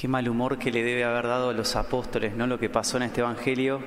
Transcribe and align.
Qué 0.00 0.08
mal 0.08 0.26
humor 0.30 0.56
que 0.56 0.72
le 0.72 0.82
debe 0.82 1.04
haber 1.04 1.26
dado 1.26 1.50
a 1.50 1.52
los 1.52 1.76
apóstoles, 1.76 2.34
¿no? 2.34 2.46
Lo 2.46 2.58
que 2.58 2.70
pasó 2.70 2.96
en 2.96 3.02
este 3.02 3.20
evangelio. 3.20 3.82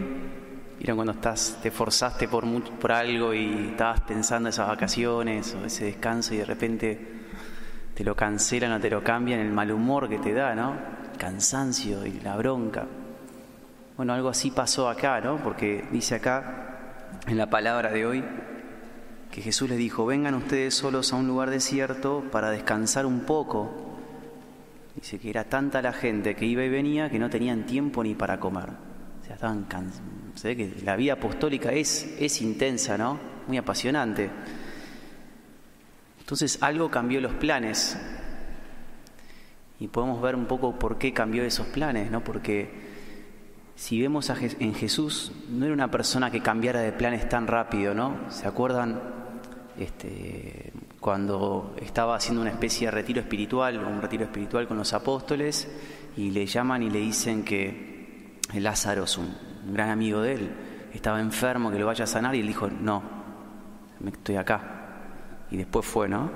Vieron 0.78 0.96
cuando 0.96 1.14
estás, 1.14 1.58
te 1.60 1.72
forzaste 1.72 2.28
por, 2.28 2.46
por 2.76 2.92
algo 2.92 3.34
y 3.34 3.70
estabas 3.72 4.02
pensando 4.02 4.50
esas 4.50 4.68
vacaciones 4.68 5.56
o 5.56 5.66
ese 5.66 5.86
descanso 5.86 6.36
y 6.36 6.38
de 6.38 6.46
repente 6.46 7.08
te 7.96 8.04
lo 8.04 8.16
cancelan 8.16 8.74
o 8.74 8.80
te 8.80 8.92
lo 8.92 9.04
cambian, 9.04 9.40
el 9.40 9.52
mal 9.52 9.72
humor 9.72 10.08
que 10.08 10.20
te 10.20 10.34
da, 10.34 10.54
¿no? 10.54 10.76
cansancio 11.18 12.06
y 12.06 12.20
la 12.20 12.38
bronca. 12.38 12.86
Bueno, 13.98 14.14
algo 14.14 14.30
así 14.30 14.52
pasó 14.52 14.90
acá, 14.90 15.20
¿no? 15.20 15.38
Porque 15.38 15.84
dice 15.92 16.14
acá 16.14 17.10
en 17.26 17.40
la 17.40 17.50
palabra 17.50 17.92
de 17.92 18.06
hoy 18.06 18.24
que 19.32 19.42
Jesús 19.42 19.68
les 19.68 19.80
dijo, 19.80 20.06
vengan 20.06 20.36
ustedes 20.36 20.76
solos 20.76 21.12
a 21.12 21.16
un 21.16 21.26
lugar 21.26 21.50
desierto 21.50 22.24
para 22.32 22.52
descansar 22.52 23.08
un 23.08 23.22
poco 23.22 23.93
Dice 24.96 25.20
que 25.20 25.30
era 25.30 25.46
tanta 25.46 25.82
la 25.82 25.92
gente 25.92 26.36
que 26.36 26.46
iba 26.46 26.64
y 26.64 26.70
venía 26.70 27.10
que 27.10 27.20
no 27.20 27.30
tenían 27.30 27.66
tiempo 27.66 28.04
ni 28.04 28.16
para 28.16 28.40
comer. 28.40 28.70
O 29.22 29.26
sea, 29.26 29.36
estaban 29.36 29.64
cansados. 29.64 30.10
Se 30.36 30.50
ve 30.50 30.58
que 30.58 30.82
la 30.84 30.96
vida 30.96 31.14
apostólica 31.14 31.72
es, 31.72 32.16
es 32.20 32.42
intensa, 32.42 32.98
¿no? 32.98 33.20
Muy 33.48 33.58
apasionante. 33.58 34.30
Entonces 36.20 36.58
algo 36.62 36.90
cambió 36.90 37.22
los 37.22 37.34
planes. 37.34 37.98
Y 39.80 39.88
podemos 39.88 40.22
ver 40.22 40.36
un 40.36 40.46
poco 40.46 40.78
por 40.78 40.98
qué 40.98 41.14
cambió 41.14 41.44
esos 41.44 41.68
planes, 41.68 42.10
¿no? 42.10 42.24
Porque 42.24 42.70
si 43.76 44.02
vemos 44.02 44.30
en 44.30 44.76
Jesús, 44.76 45.32
no 45.50 45.66
era 45.66 45.74
una 45.74 45.92
persona 45.92 46.32
que 46.32 46.42
cambiara 46.42 46.80
de 46.80 46.92
planes 46.92 47.28
tan 47.28 47.48
rápido, 47.48 47.94
¿no? 47.94 48.30
¿Se 48.30 48.48
acuerdan? 48.48 49.02
Este, 49.78 50.72
cuando 51.04 51.76
estaba 51.82 52.16
haciendo 52.16 52.40
una 52.40 52.52
especie 52.52 52.88
de 52.88 52.92
retiro 52.92 53.20
espiritual, 53.20 53.78
un 53.78 54.02
retiro 54.02 54.24
espiritual 54.24 54.70
con 54.70 54.78
los 54.78 54.94
apóstoles, 54.94 55.70
y 56.16 56.32
le 56.32 56.46
llaman 56.46 56.82
y 56.82 56.90
le 56.90 57.00
dicen 57.00 57.44
que 57.44 58.40
Lázaro 58.54 59.04
un, 59.18 59.74
gran 59.74 59.90
amigo 59.90 60.22
de 60.22 60.34
él, 60.36 60.50
estaba 60.94 61.20
enfermo, 61.20 61.70
que 61.72 61.78
lo 61.78 61.88
vaya 61.88 62.06
a 62.06 62.08
sanar, 62.08 62.34
y 62.36 62.40
él 62.40 62.48
dijo, 62.48 62.70
no, 62.70 63.04
estoy 64.08 64.38
acá. 64.38 64.62
Y 65.52 65.58
después 65.58 65.86
fue, 65.86 66.08
¿no? 66.08 66.32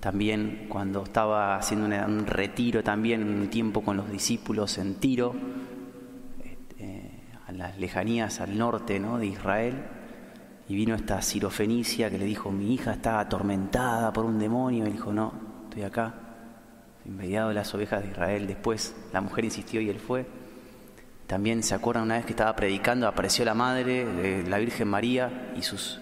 También 0.00 0.66
cuando 0.68 1.04
estaba 1.04 1.54
haciendo 1.54 1.86
un 1.86 2.26
retiro, 2.26 2.82
también 2.82 3.22
un 3.22 3.48
tiempo 3.48 3.80
con 3.80 3.96
los 3.96 4.10
discípulos 4.10 4.76
en 4.78 4.96
Tiro, 4.96 5.36
este, 6.44 7.22
a 7.46 7.52
las 7.52 7.78
lejanías 7.78 8.40
al 8.40 8.58
norte 8.58 8.98
¿no? 8.98 9.18
de 9.18 9.26
Israel, 9.26 9.84
y 10.68 10.74
vino 10.74 10.94
esta 10.94 11.22
sirofenicia 11.22 12.10
que 12.10 12.18
le 12.18 12.24
dijo, 12.24 12.50
mi 12.50 12.74
hija 12.74 12.92
está 12.92 13.20
atormentada 13.20 14.12
por 14.12 14.24
un 14.24 14.38
demonio. 14.38 14.84
Y 14.84 14.86
él 14.88 14.92
dijo, 14.92 15.12
no, 15.12 15.32
estoy 15.64 15.84
acá, 15.84 16.14
enviado 17.04 17.48
de 17.50 17.54
las 17.54 17.72
ovejas 17.74 18.02
de 18.02 18.10
Israel. 18.10 18.46
Después 18.46 18.96
la 19.12 19.20
mujer 19.20 19.44
insistió 19.44 19.80
y 19.80 19.88
él 19.88 20.00
fue. 20.00 20.26
También 21.28 21.62
se 21.62 21.74
acuerdan 21.74 22.04
una 22.04 22.16
vez 22.16 22.24
que 22.24 22.32
estaba 22.32 22.54
predicando, 22.54 23.06
apareció 23.06 23.44
la 23.44 23.54
madre 23.54 24.04
de 24.04 24.48
la 24.48 24.58
Virgen 24.58 24.88
María 24.88 25.52
y 25.56 25.62
sus 25.62 26.00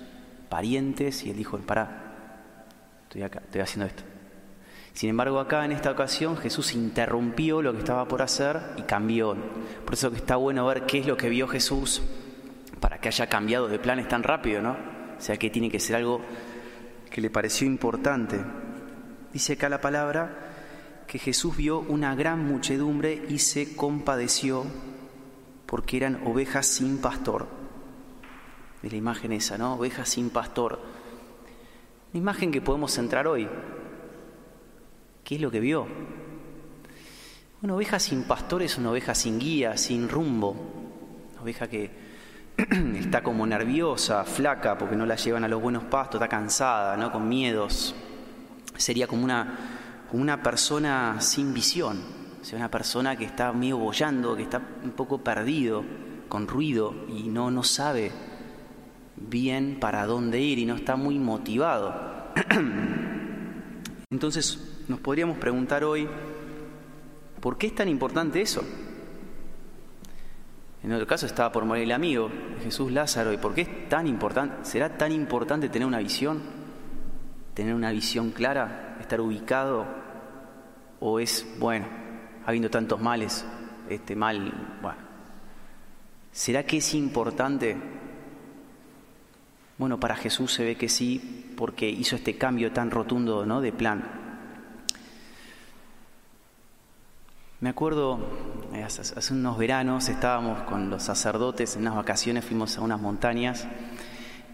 parientes 0.48 1.24
y 1.24 1.30
él 1.30 1.36
dijo, 1.36 1.58
pará, 1.58 2.66
estoy 3.04 3.22
acá, 3.22 3.40
estoy 3.44 3.60
haciendo 3.60 3.86
esto. 3.86 4.02
Sin 4.92 5.10
embargo, 5.10 5.40
acá 5.40 5.64
en 5.64 5.72
esta 5.72 5.90
ocasión 5.90 6.36
Jesús 6.36 6.74
interrumpió 6.74 7.62
lo 7.62 7.72
que 7.72 7.80
estaba 7.80 8.06
por 8.06 8.22
hacer 8.22 8.60
y 8.76 8.82
cambió. 8.82 9.34
Por 9.84 9.94
eso 9.94 10.10
que 10.10 10.18
está 10.18 10.36
bueno 10.36 10.66
ver 10.66 10.86
qué 10.86 10.98
es 10.98 11.06
lo 11.06 11.16
que 11.16 11.28
vio 11.28 11.48
Jesús 11.48 12.02
para 12.84 12.98
que 12.98 13.08
haya 13.08 13.26
cambiado 13.28 13.66
de 13.66 13.78
planes 13.78 14.08
tan 14.08 14.22
rápido, 14.22 14.60
¿no? 14.60 14.72
O 15.16 15.18
sea 15.18 15.38
que 15.38 15.48
tiene 15.48 15.70
que 15.70 15.80
ser 15.80 15.96
algo 15.96 16.20
que 17.10 17.22
le 17.22 17.30
pareció 17.30 17.66
importante. 17.66 18.38
Dice 19.32 19.54
acá 19.54 19.70
la 19.70 19.80
palabra 19.80 21.04
que 21.06 21.18
Jesús 21.18 21.56
vio 21.56 21.80
una 21.80 22.14
gran 22.14 22.44
muchedumbre 22.44 23.24
y 23.30 23.38
se 23.38 23.74
compadeció 23.74 24.66
porque 25.64 25.96
eran 25.96 26.26
ovejas 26.26 26.66
sin 26.66 26.98
pastor. 26.98 27.48
De 28.82 28.90
la 28.90 28.96
imagen 28.96 29.32
esa, 29.32 29.56
¿no? 29.56 29.76
Ovejas 29.76 30.10
sin 30.10 30.28
pastor. 30.28 30.78
La 32.12 32.18
imagen 32.18 32.52
que 32.52 32.60
podemos 32.60 32.98
entrar 32.98 33.26
hoy. 33.26 33.48
¿Qué 35.24 35.36
es 35.36 35.40
lo 35.40 35.50
que 35.50 35.60
vio? 35.60 35.86
Una 37.62 37.76
oveja 37.76 37.98
sin 37.98 38.24
pastor 38.24 38.62
es 38.62 38.76
una 38.76 38.90
oveja 38.90 39.14
sin 39.14 39.38
guía, 39.38 39.74
sin 39.78 40.06
rumbo. 40.06 40.50
Una 41.32 41.40
oveja 41.40 41.66
que 41.66 42.03
está 42.96 43.22
como 43.22 43.46
nerviosa, 43.46 44.24
flaca, 44.24 44.78
porque 44.78 44.96
no 44.96 45.06
la 45.06 45.16
llevan 45.16 45.44
a 45.44 45.48
los 45.48 45.60
buenos 45.60 45.84
pastos, 45.84 46.20
está 46.20 46.28
cansada, 46.28 46.96
¿no? 46.96 47.10
con 47.10 47.28
miedos. 47.28 47.94
Sería 48.76 49.06
como 49.06 49.24
una, 49.24 49.58
una 50.12 50.42
persona 50.42 51.20
sin 51.20 51.52
visión, 51.52 52.00
o 52.40 52.44
sea, 52.44 52.58
una 52.58 52.70
persona 52.70 53.16
que 53.16 53.24
está 53.24 53.52
medio 53.52 53.78
bollando, 53.78 54.36
que 54.36 54.42
está 54.42 54.60
un 54.82 54.92
poco 54.92 55.18
perdido, 55.18 55.84
con 56.28 56.46
ruido 56.48 56.94
y 57.08 57.28
no, 57.28 57.50
no 57.50 57.62
sabe 57.62 58.10
bien 59.16 59.78
para 59.80 60.06
dónde 60.06 60.40
ir 60.40 60.58
y 60.58 60.66
no 60.66 60.74
está 60.74 60.96
muy 60.96 61.18
motivado. 61.18 62.32
Entonces 64.10 64.82
nos 64.88 65.00
podríamos 65.00 65.38
preguntar 65.38 65.84
hoy, 65.84 66.08
¿por 67.40 67.58
qué 67.58 67.68
es 67.68 67.74
tan 67.74 67.88
importante 67.88 68.40
eso? 68.40 68.62
En 70.84 70.92
otro 70.92 71.06
caso 71.06 71.24
estaba 71.24 71.50
por 71.50 71.64
morir 71.64 71.84
el 71.84 71.92
amigo, 71.92 72.30
Jesús 72.62 72.92
Lázaro. 72.92 73.32
¿Y 73.32 73.38
por 73.38 73.54
qué 73.54 73.62
es 73.62 73.88
tan 73.88 74.06
importante? 74.06 74.66
¿Será 74.66 74.98
tan 74.98 75.12
importante 75.12 75.70
tener 75.70 75.88
una 75.88 75.98
visión? 75.98 76.42
¿Tener 77.54 77.74
una 77.74 77.90
visión 77.90 78.32
clara? 78.32 78.98
¿Estar 79.00 79.18
ubicado? 79.22 79.86
¿O 81.00 81.18
es, 81.18 81.46
bueno, 81.58 81.86
habiendo 82.44 82.68
tantos 82.68 83.00
males, 83.00 83.46
este 83.88 84.14
mal. 84.14 84.52
¿Será 86.30 86.64
que 86.64 86.76
es 86.76 86.94
importante? 86.94 87.76
Bueno, 89.78 89.98
para 89.98 90.16
Jesús 90.16 90.52
se 90.52 90.64
ve 90.64 90.76
que 90.76 90.90
sí, 90.90 91.54
porque 91.56 91.88
hizo 91.88 92.16
este 92.16 92.36
cambio 92.36 92.72
tan 92.72 92.90
rotundo 92.90 93.46
¿no? 93.46 93.62
de 93.62 93.72
plan. 93.72 94.04
Me 97.60 97.70
acuerdo, 97.70 98.18
hace, 98.84 99.32
unos 99.32 99.56
veranos 99.56 100.08
estábamos 100.08 100.62
con 100.62 100.90
los 100.90 101.02
sacerdotes 101.02 101.74
en 101.74 101.82
unas 101.82 101.96
vacaciones, 101.96 102.44
fuimos 102.44 102.76
a 102.76 102.82
unas 102.82 103.00
montañas 103.00 103.66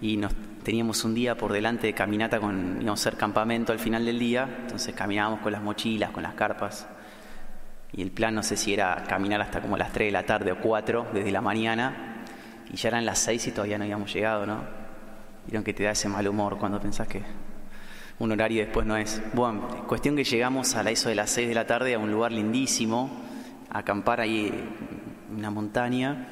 y 0.01 0.17
nos 0.17 0.33
teníamos 0.63 1.05
un 1.05 1.15
día 1.15 1.37
por 1.37 1.53
delante 1.53 1.89
de 1.89 1.95
caminata 1.95 2.39
con, 2.39 2.79
íbamos 2.81 3.01
a 3.01 3.09
hacer 3.09 3.19
campamento 3.19 3.73
al 3.73 3.79
final 3.79 4.05
del 4.05 4.19
día, 4.19 4.49
entonces 4.63 4.95
caminábamos 4.95 5.41
con 5.41 5.53
las 5.53 5.63
mochilas, 5.63 6.11
con 6.11 6.23
las 6.23 6.35
carpas. 6.35 6.87
Y 7.93 8.03
el 8.03 8.13
plan 8.13 8.35
no 8.35 8.43
sé 8.43 8.57
si 8.57 8.73
era 8.73 9.03
caminar 9.09 9.41
hasta 9.41 9.61
como 9.61 9.77
las 9.77 9.93
3 9.93 10.09
de 10.09 10.13
la 10.13 10.25
tarde 10.25 10.53
o 10.53 10.61
4 10.61 11.09
desde 11.13 11.33
la 11.33 11.41
mañana, 11.41 12.25
y 12.73 12.77
ya 12.77 12.89
eran 12.89 13.05
las 13.05 13.19
6 13.19 13.49
y 13.49 13.51
todavía 13.51 13.79
no 13.79 13.85
habíamos 13.85 14.13
llegado, 14.13 14.47
¿no? 14.47 14.63
Vieron 15.47 15.65
que 15.65 15.75
te 15.75 15.83
da 15.83 15.91
ese 15.91 16.09
mal 16.09 16.29
humor 16.29 16.57
cuando 16.57 16.81
pensás 16.81 17.09
que 17.09 17.23
un 18.21 18.31
horario 18.31 18.63
después 18.63 18.87
no 18.87 18.97
es. 18.97 19.21
Bueno, 19.33 19.87
cuestión 19.89 20.15
que 20.15 20.23
llegamos 20.23 20.77
a 20.77 20.85
la 20.85 20.93
eso 20.93 21.09
de 21.09 21.17
las 21.17 21.31
6 21.31 21.49
de 21.49 21.55
la 21.55 21.67
tarde 21.67 21.95
a 21.95 21.99
un 21.99 22.13
lugar 22.13 22.31
lindísimo, 22.31 23.30
acampar 23.71 24.21
ahí 24.21 24.47
en 25.31 25.37
una 25.37 25.51
montaña. 25.51 26.29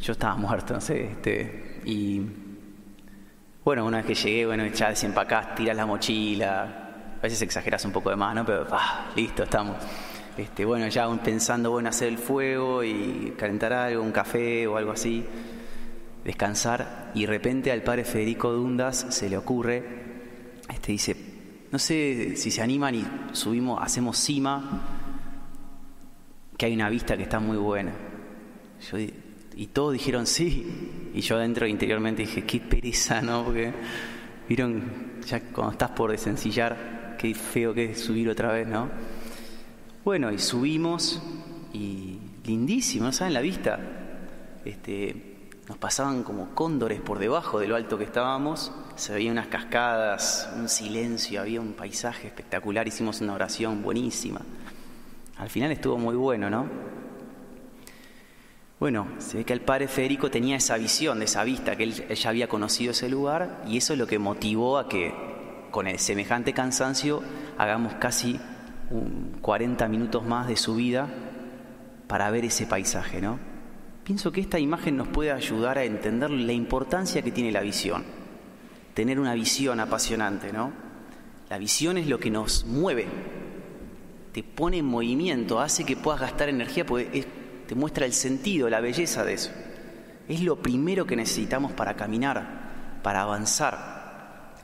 Yo 0.00 0.12
estaba 0.12 0.36
muerto, 0.36 0.74
no 0.74 0.80
sé, 0.80 1.04
este, 1.04 1.80
y 1.84 2.20
bueno, 3.64 3.84
una 3.84 3.98
vez 3.98 4.06
que 4.06 4.14
llegué, 4.14 4.46
bueno, 4.46 4.66
ya 4.66 4.90
desempacás, 4.90 5.54
tiras 5.54 5.76
la 5.76 5.86
mochila, 5.86 6.62
a 7.18 7.22
veces 7.22 7.42
exageras 7.42 7.84
un 7.84 7.92
poco 7.92 8.10
de 8.10 8.16
más, 8.16 8.34
¿no? 8.34 8.44
Pero, 8.44 8.66
ah, 8.70 9.06
listo, 9.16 9.42
estamos. 9.42 9.76
Este, 10.36 10.64
bueno, 10.64 10.86
ya 10.88 11.08
pensando, 11.22 11.70
bueno, 11.70 11.88
hacer 11.88 12.08
el 12.08 12.18
fuego 12.18 12.84
y 12.84 13.34
calentar 13.38 13.72
algo, 13.72 14.02
un 14.02 14.12
café 14.12 14.66
o 14.66 14.76
algo 14.76 14.92
así, 14.92 15.24
descansar, 16.24 17.10
y 17.14 17.22
de 17.22 17.26
repente 17.26 17.72
al 17.72 17.82
padre 17.82 18.04
Federico 18.04 18.52
Dundas 18.52 19.06
se 19.10 19.30
le 19.30 19.36
ocurre 19.36 20.06
este 20.72 20.92
dice, 20.92 21.16
no 21.70 21.78
sé 21.78 22.36
si 22.36 22.50
se 22.50 22.62
animan 22.62 22.94
y 22.94 23.06
subimos, 23.32 23.82
hacemos 23.82 24.16
cima, 24.18 24.95
que 26.56 26.66
hay 26.66 26.74
una 26.74 26.88
vista 26.88 27.16
que 27.16 27.24
está 27.24 27.38
muy 27.38 27.56
buena. 27.56 27.92
y 29.56 29.66
todos 29.68 29.92
dijeron 29.92 30.26
sí, 30.26 31.10
y 31.14 31.20
yo 31.20 31.36
adentro 31.36 31.66
interiormente 31.66 32.22
dije, 32.22 32.44
qué 32.44 32.60
pereza, 32.60 33.20
¿no? 33.22 33.44
Porque 33.44 33.72
vieron, 34.48 35.20
ya 35.26 35.40
cuando 35.40 35.72
estás 35.72 35.90
por 35.90 36.10
desencillar, 36.10 37.16
qué 37.18 37.34
feo 37.34 37.74
que 37.74 37.92
es 37.92 38.00
subir 38.00 38.28
otra 38.28 38.52
vez, 38.52 38.66
¿no? 38.66 38.88
Bueno, 40.04 40.30
y 40.30 40.38
subimos 40.38 41.20
y 41.72 42.18
lindísimo, 42.44 43.06
¿no 43.06 43.12
saben 43.12 43.34
la 43.34 43.40
vista? 43.40 43.78
Este, 44.64 45.36
nos 45.68 45.78
pasaban 45.78 46.22
como 46.22 46.54
cóndores 46.54 47.00
por 47.00 47.18
debajo 47.18 47.58
de 47.58 47.66
lo 47.66 47.76
alto 47.76 47.98
que 47.98 48.04
estábamos, 48.04 48.72
se 48.94 49.12
veían 49.12 49.32
unas 49.32 49.48
cascadas, 49.48 50.48
un 50.56 50.68
silencio, 50.68 51.40
había 51.40 51.60
un 51.60 51.72
paisaje 51.72 52.28
espectacular, 52.28 52.86
hicimos 52.86 53.20
una 53.20 53.34
oración 53.34 53.82
buenísima. 53.82 54.40
Al 55.38 55.50
final 55.50 55.70
estuvo 55.70 55.98
muy 55.98 56.16
bueno, 56.16 56.48
¿no? 56.48 56.66
Bueno, 58.78 59.08
se 59.18 59.38
ve 59.38 59.44
que 59.44 59.52
el 59.52 59.62
padre 59.62 59.88
Federico 59.88 60.30
tenía 60.30 60.56
esa 60.56 60.76
visión, 60.76 61.18
de 61.18 61.24
esa 61.24 61.44
vista, 61.44 61.76
que 61.76 61.84
él, 61.84 61.92
ya 61.92 62.28
había 62.28 62.48
conocido 62.48 62.90
ese 62.92 63.08
lugar 63.08 63.62
y 63.66 63.78
eso 63.78 63.94
es 63.94 63.98
lo 63.98 64.06
que 64.06 64.18
motivó 64.18 64.78
a 64.78 64.88
que 64.88 65.14
con 65.70 65.86
el 65.86 65.98
semejante 65.98 66.52
cansancio 66.52 67.22
hagamos 67.58 67.94
casi 67.94 68.38
40 69.40 69.88
minutos 69.88 70.24
más 70.24 70.46
de 70.46 70.56
su 70.56 70.74
vida 70.74 71.08
para 72.06 72.30
ver 72.30 72.44
ese 72.44 72.66
paisaje, 72.66 73.20
¿no? 73.20 73.38
Pienso 74.04 74.30
que 74.30 74.40
esta 74.40 74.58
imagen 74.58 74.96
nos 74.96 75.08
puede 75.08 75.32
ayudar 75.32 75.78
a 75.78 75.84
entender 75.84 76.30
la 76.30 76.52
importancia 76.52 77.22
que 77.22 77.32
tiene 77.32 77.50
la 77.50 77.60
visión. 77.60 78.04
Tener 78.94 79.18
una 79.18 79.34
visión 79.34 79.80
apasionante, 79.80 80.52
¿no? 80.52 80.70
La 81.50 81.58
visión 81.58 81.98
es 81.98 82.06
lo 82.06 82.20
que 82.20 82.30
nos 82.30 82.66
mueve, 82.66 83.06
te 84.36 84.42
pone 84.42 84.76
en 84.76 84.84
movimiento, 84.84 85.62
hace 85.62 85.86
que 85.86 85.96
puedas 85.96 86.20
gastar 86.20 86.50
energía, 86.50 86.84
te 86.84 87.74
muestra 87.74 88.04
el 88.04 88.12
sentido, 88.12 88.68
la 88.68 88.80
belleza 88.80 89.24
de 89.24 89.32
eso. 89.32 89.50
Es 90.28 90.42
lo 90.42 90.60
primero 90.60 91.06
que 91.06 91.16
necesitamos 91.16 91.72
para 91.72 91.96
caminar, 91.96 92.98
para 93.02 93.22
avanzar. 93.22 94.54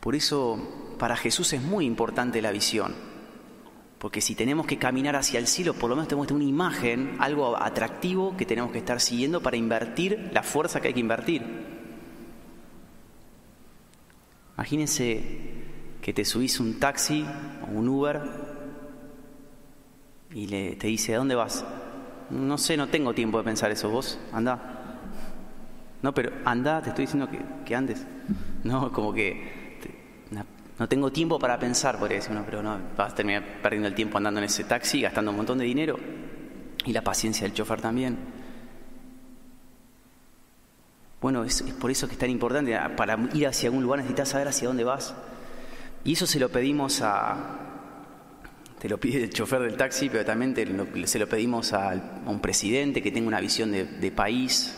Por 0.00 0.16
eso, 0.16 0.96
para 0.98 1.14
Jesús 1.14 1.52
es 1.52 1.62
muy 1.62 1.86
importante 1.86 2.42
la 2.42 2.50
visión. 2.50 2.96
Porque 4.00 4.20
si 4.20 4.34
tenemos 4.34 4.66
que 4.66 4.78
caminar 4.78 5.14
hacia 5.14 5.38
el 5.38 5.46
cielo, 5.46 5.74
por 5.74 5.88
lo 5.88 5.94
menos 5.94 6.08
tenemos 6.08 6.28
una 6.32 6.42
imagen, 6.42 7.14
algo 7.20 7.56
atractivo 7.56 8.36
que 8.36 8.44
tenemos 8.44 8.72
que 8.72 8.78
estar 8.78 9.00
siguiendo 9.00 9.40
para 9.40 9.56
invertir 9.56 10.30
la 10.32 10.42
fuerza 10.42 10.80
que 10.80 10.88
hay 10.88 10.94
que 10.94 10.98
invertir. 10.98 11.46
Imagínense 14.56 15.22
que 16.00 16.12
te 16.12 16.24
subís 16.24 16.58
un 16.58 16.80
taxi 16.80 17.24
o 17.62 17.70
un 17.70 17.88
Uber 17.88 18.51
y 20.34 20.46
le, 20.46 20.76
te 20.76 20.86
dice, 20.86 21.14
¿a 21.14 21.18
dónde 21.18 21.34
vas? 21.34 21.64
No 22.30 22.58
sé, 22.58 22.76
no 22.76 22.88
tengo 22.88 23.14
tiempo 23.14 23.38
de 23.38 23.44
pensar 23.44 23.70
eso. 23.70 23.90
Vos, 23.90 24.18
anda. 24.32 24.98
No, 26.02 26.12
pero 26.14 26.32
anda, 26.44 26.80
te 26.82 26.90
estoy 26.90 27.04
diciendo 27.04 27.28
que, 27.30 27.40
que 27.64 27.74
andes. 27.74 28.06
No, 28.64 28.92
como 28.92 29.12
que 29.12 29.62
no 30.82 30.88
tengo 30.88 31.12
tiempo 31.12 31.38
para 31.38 31.60
pensar, 31.60 31.96
podría 31.96 32.16
decir 32.16 32.32
uno, 32.32 32.42
pero 32.44 32.60
no, 32.60 32.76
vas 32.96 33.12
a 33.12 33.14
terminar 33.14 33.44
perdiendo 33.62 33.86
el 33.88 33.94
tiempo 33.94 34.16
andando 34.16 34.40
en 34.40 34.44
ese 34.44 34.64
taxi, 34.64 35.00
gastando 35.00 35.30
un 35.30 35.36
montón 35.36 35.58
de 35.58 35.64
dinero 35.64 35.96
y 36.84 36.92
la 36.92 37.02
paciencia 37.02 37.46
del 37.46 37.54
chofer 37.54 37.80
también. 37.80 38.18
Bueno, 41.20 41.44
es, 41.44 41.62
por 41.62 41.90
eso 41.92 42.08
que 42.08 42.14
es 42.14 42.18
tan 42.18 42.30
importante. 42.30 42.76
Para 42.96 43.16
ir 43.32 43.46
hacia 43.46 43.68
algún 43.68 43.84
lugar 43.84 43.98
necesitas 43.98 44.30
saber 44.30 44.48
hacia 44.48 44.66
dónde 44.66 44.82
vas. 44.82 45.14
Y 46.02 46.14
eso 46.14 46.26
se 46.26 46.40
lo 46.40 46.48
pedimos 46.48 47.00
a. 47.00 47.71
Te 48.82 48.88
lo 48.88 48.98
pide 48.98 49.22
el 49.22 49.30
chofer 49.30 49.60
del 49.60 49.76
taxi, 49.76 50.08
pero 50.08 50.24
también 50.24 50.56
se 51.04 51.20
lo 51.20 51.28
pedimos 51.28 51.72
a, 51.72 52.22
un 52.26 52.40
presidente 52.40 53.00
que 53.00 53.12
tenga 53.12 53.28
una 53.28 53.38
visión 53.38 53.70
de, 53.70 54.10
país. 54.10 54.74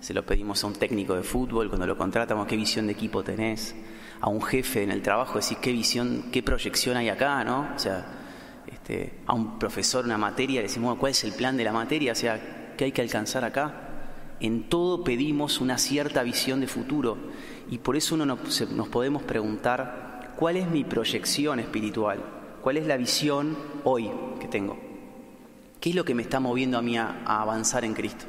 Se 0.00 0.12
lo 0.12 0.26
pedimos 0.26 0.64
a 0.64 0.66
un 0.66 0.72
técnico 0.72 1.14
de 1.14 1.22
fútbol 1.22 1.68
cuando 1.68 1.86
lo 1.86 1.96
contratamos, 1.96 2.48
qué 2.48 2.56
visión 2.56 2.88
de 2.88 2.92
equipo 2.92 3.22
tenés 3.22 3.76
a 4.20 4.28
un 4.28 4.42
jefe 4.42 4.82
en 4.82 4.90
el 4.90 5.00
trabajo, 5.00 5.36
decir 5.36 5.58
qué 5.58 5.70
visión, 5.70 6.24
qué 6.32 6.42
proyección 6.42 6.96
hay 6.96 7.08
acá, 7.08 7.44
¿no? 7.44 7.68
O 7.72 7.78
sea, 7.78 8.04
este, 8.66 9.20
a 9.26 9.34
un 9.34 9.60
profesor 9.60 10.04
una 10.04 10.18
materia, 10.18 10.60
decimos, 10.60 10.98
¿cuál 10.98 11.12
es 11.12 11.22
el 11.22 11.30
plan 11.30 11.56
de 11.56 11.62
la 11.62 11.72
materia? 11.72 12.10
O 12.10 12.16
sea, 12.16 12.74
¿qué 12.76 12.86
hay 12.86 12.90
que 12.90 13.02
alcanzar 13.02 13.44
acá? 13.44 13.90
En 14.40 14.68
todo 14.68 15.04
pedimos 15.04 15.60
una 15.60 15.78
cierta 15.78 16.24
visión 16.24 16.60
de 16.60 16.66
futuro 16.66 17.16
y 17.70 17.78
por 17.78 17.96
eso 17.96 18.16
uno 18.16 18.26
nos, 18.26 18.68
nos 18.72 18.88
podemos 18.88 19.22
preguntar, 19.22 20.32
¿cuál 20.34 20.56
es 20.56 20.68
mi 20.68 20.82
proyección 20.82 21.60
espiritual? 21.60 22.39
¿Cuál 22.62 22.76
es 22.76 22.86
la 22.86 22.96
visión 22.96 23.56
hoy 23.84 24.10
que 24.40 24.48
tengo? 24.48 24.78
¿Qué 25.80 25.90
es 25.90 25.96
lo 25.96 26.04
que 26.04 26.14
me 26.14 26.22
está 26.22 26.40
moviendo 26.40 26.78
a 26.78 26.82
mí 26.82 26.98
a, 26.98 27.22
avanzar 27.24 27.84
en 27.84 27.94
Cristo? 27.94 28.26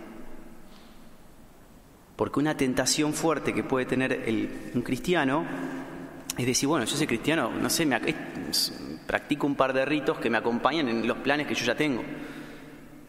Porque 2.16 2.40
una 2.40 2.56
tentación 2.56 3.14
fuerte 3.14 3.54
que 3.54 3.64
puede 3.64 3.86
tener 3.86 4.14
el, 4.14 4.72
un 4.74 4.82
cristiano 4.82 5.46
es 6.38 6.46
decir, 6.46 6.68
bueno, 6.68 6.86
yo 6.86 6.96
soy 6.96 7.08
cristiano, 7.08 7.52
no 7.52 7.70
sé, 7.70 7.86
me, 7.86 8.00
practico 9.06 9.46
un 9.46 9.56
par 9.56 9.74
de 9.74 9.86
ritos 9.86 10.18
que 10.20 10.30
me 10.30 10.38
acompañan 10.38 10.88
en 10.88 11.08
los 11.08 11.18
planes 11.18 11.46
que 11.46 11.56
yo 11.56 11.66
ya 11.66 11.76
tengo. 11.76 12.02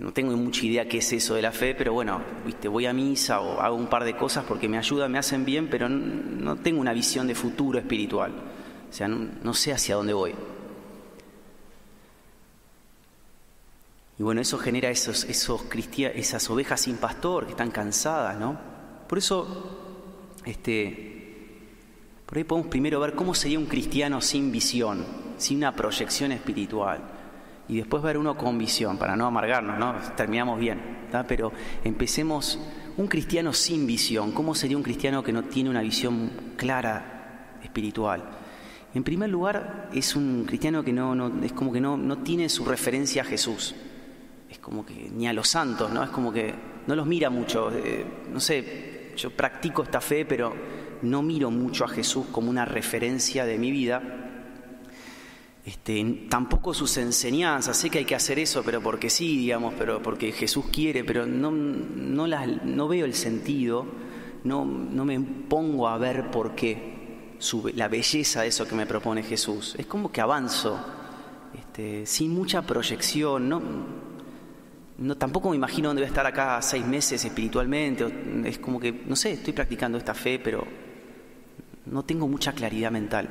No 0.01 0.13
tengo 0.13 0.37
mucha 0.37 0.67
idea 0.67 0.89
qué 0.89 0.99
es 0.99 1.13
eso 1.13 1.35
de 1.35 1.43
la 1.43 1.53
fe, 1.53 1.77
pero 1.77 1.93
bueno, 1.93 2.21
viste, 2.45 2.67
voy 2.67 2.87
a 2.87 2.93
misa 2.93 3.41
o 3.41 3.61
hago 3.61 3.77
un 3.77 3.87
par 3.87 4.05
de 4.05 4.17
cosas 4.17 4.45
porque 4.45 4.69
me 4.69 4.77
ayudan, 4.77 5.13
me 5.13 5.19
hacen 5.19 5.45
bien, 5.45 5.69
pero 5.69 5.89
no, 5.89 6.57
tengo 6.57 6.81
una 6.81 6.93
visión 6.93 7.29
de 7.29 7.37
futuro 7.37 7.79
espiritual. 7.79 8.33
O 8.91 8.93
sea, 8.93 9.07
no, 9.07 9.55
sé 9.55 9.73
hacia 9.73 9.95
dónde 9.95 10.13
voy. 10.13 10.35
Y 14.23 14.25
bueno, 14.25 14.41
eso 14.41 14.57
genera 14.57 14.89
esos, 14.89 15.25
esos 15.25 15.65
esas 16.15 16.49
ovejas 16.49 16.83
sin 16.83 16.97
pastor 16.99 17.45
que 17.45 17.51
están 17.51 17.73
cansadas, 17.73 18.39
¿no? 18.39 18.57
Por 19.09 19.19
eso, 19.19 20.37
este, 20.45 21.59
por 22.25 22.39
ahí 22.39 22.45
podemos 22.45 22.71
primero 22.71 23.01
ver 23.01 23.15
cómo 23.15 23.35
sería 23.35 23.59
un 23.59 23.67
cristiano 23.67 24.21
sin 24.21 24.53
visión, 24.53 25.05
sin 25.39 25.57
una 25.57 25.75
proyección 25.75 26.31
espiritual. 26.31 27.01
Y 27.69 27.79
después 27.79 28.01
ver 28.01 28.17
uno 28.17 28.39
con 28.39 28.57
visión, 28.59 28.97
para 28.97 29.17
no 29.17 29.27
amargarnos, 29.27 29.77
¿no? 29.77 29.97
Terminamos 30.17 30.61
bien. 30.61 31.09
Pero 31.27 31.51
empecemos, 31.83 32.61
un 32.99 33.09
cristiano 33.09 33.53
sin 33.53 33.89
visión, 33.89 34.31
¿cómo 34.31 34.55
sería 34.55 34.77
un 34.77 34.85
cristiano 34.85 35.25
que 35.25 35.33
no 35.33 35.43
tiene 35.47 35.69
una 35.69 35.83
visión 35.83 36.31
clara 36.57 37.59
espiritual? 37.61 38.23
En 38.95 39.03
primer 39.03 39.31
lugar, 39.31 39.91
es 39.93 40.15
un 40.15 40.45
cristiano 40.45 40.85
que 40.85 40.93
no, 40.93 41.13
no 41.13 41.45
es 41.45 41.53
como 41.53 41.73
que 41.73 41.81
no, 41.81 41.97
no 41.97 42.19
tiene 42.19 42.49
su 42.49 42.65
referencia 42.65 43.23
a 43.23 43.25
Jesús. 43.25 43.75
Como 44.63 44.87
que 44.87 45.11
ni 45.15 45.29
a 45.29 45.35
los 45.35 45.49
santos, 45.49 45.91
¿no? 45.91 46.03
Es 46.03 46.09
como 46.09 46.33
que 46.33 46.55
no 46.87 46.97
los 46.97 47.07
mira 47.07 47.29
mucho. 47.29 47.71
Eh, 47.71 48.07
no 48.33 48.41
sé, 48.41 49.13
yo 49.17 49.31
practico 49.31 49.83
esta 49.83 50.01
fe, 50.01 50.25
pero 50.25 50.55
no 51.03 51.23
miro 51.23 51.51
mucho 51.51 51.85
a 51.85 51.89
Jesús 51.89 52.27
como 52.33 52.49
una 52.49 52.65
referencia 52.65 53.45
de 53.45 53.59
mi 53.59 53.71
vida. 53.71 54.03
Este, 55.65 56.27
tampoco 56.29 56.75
sus 56.75 56.97
enseñanzas, 56.97 57.77
sé 57.77 57.89
que 57.89 57.99
hay 57.99 58.05
que 58.05 58.17
hacer 58.17 58.39
eso, 58.39 58.63
pero 58.65 58.81
porque 58.81 59.09
sí, 59.09 59.37
digamos, 59.37 59.75
pero 59.79 60.03
porque 60.03 60.33
Jesús 60.33 60.65
quiere, 60.73 61.05
pero 61.05 61.25
no, 61.25 61.53
no, 61.53 62.27
no 62.27 62.89
veo 62.89 63.05
el 63.05 63.15
sentido, 63.15 63.87
no, 64.43 64.65
no 64.65 65.05
me 65.05 65.21
pongo 65.21 65.87
a 65.87 65.99
ver 65.99 66.33
por 66.33 66.57
qué, 66.57 67.37
la 67.75 67.87
belleza 67.87 68.43
de 68.43 68.49
eso 68.49 68.67
que 68.67 68.75
me 68.75 68.87
propone 68.87 69.23
Jesús. 69.23 69.77
Es 69.79 69.87
como 69.87 70.11
que 70.11 70.21
avanzo, 70.21 70.81
este, 71.57 72.07
sin 72.07 72.33
mucha 72.33 72.63
proyección, 72.63 73.49
no, 73.49 73.63
no, 75.03 75.17
tampoco 75.17 75.51
me 75.51 75.57
imagino 75.57 75.89
dónde 75.89 76.03
voy 76.03 76.07
a 76.07 76.09
estar 76.09 76.27
acá 76.27 76.61
seis 76.63 76.87
meses 76.87 77.25
espiritualmente, 77.25 78.07
es 78.45 78.59
como 78.59 78.79
que, 78.79 78.93
no 79.07 79.17
sé, 79.17 79.33
estoy 79.33 79.53
practicando 79.53 79.99
esta 79.99 80.15
fe, 80.15 80.39
pero 80.39 80.65
no 81.87 82.05
tengo 82.05 82.29
mucha 82.29 82.53
claridad 82.53 82.91
mental. 82.91 83.29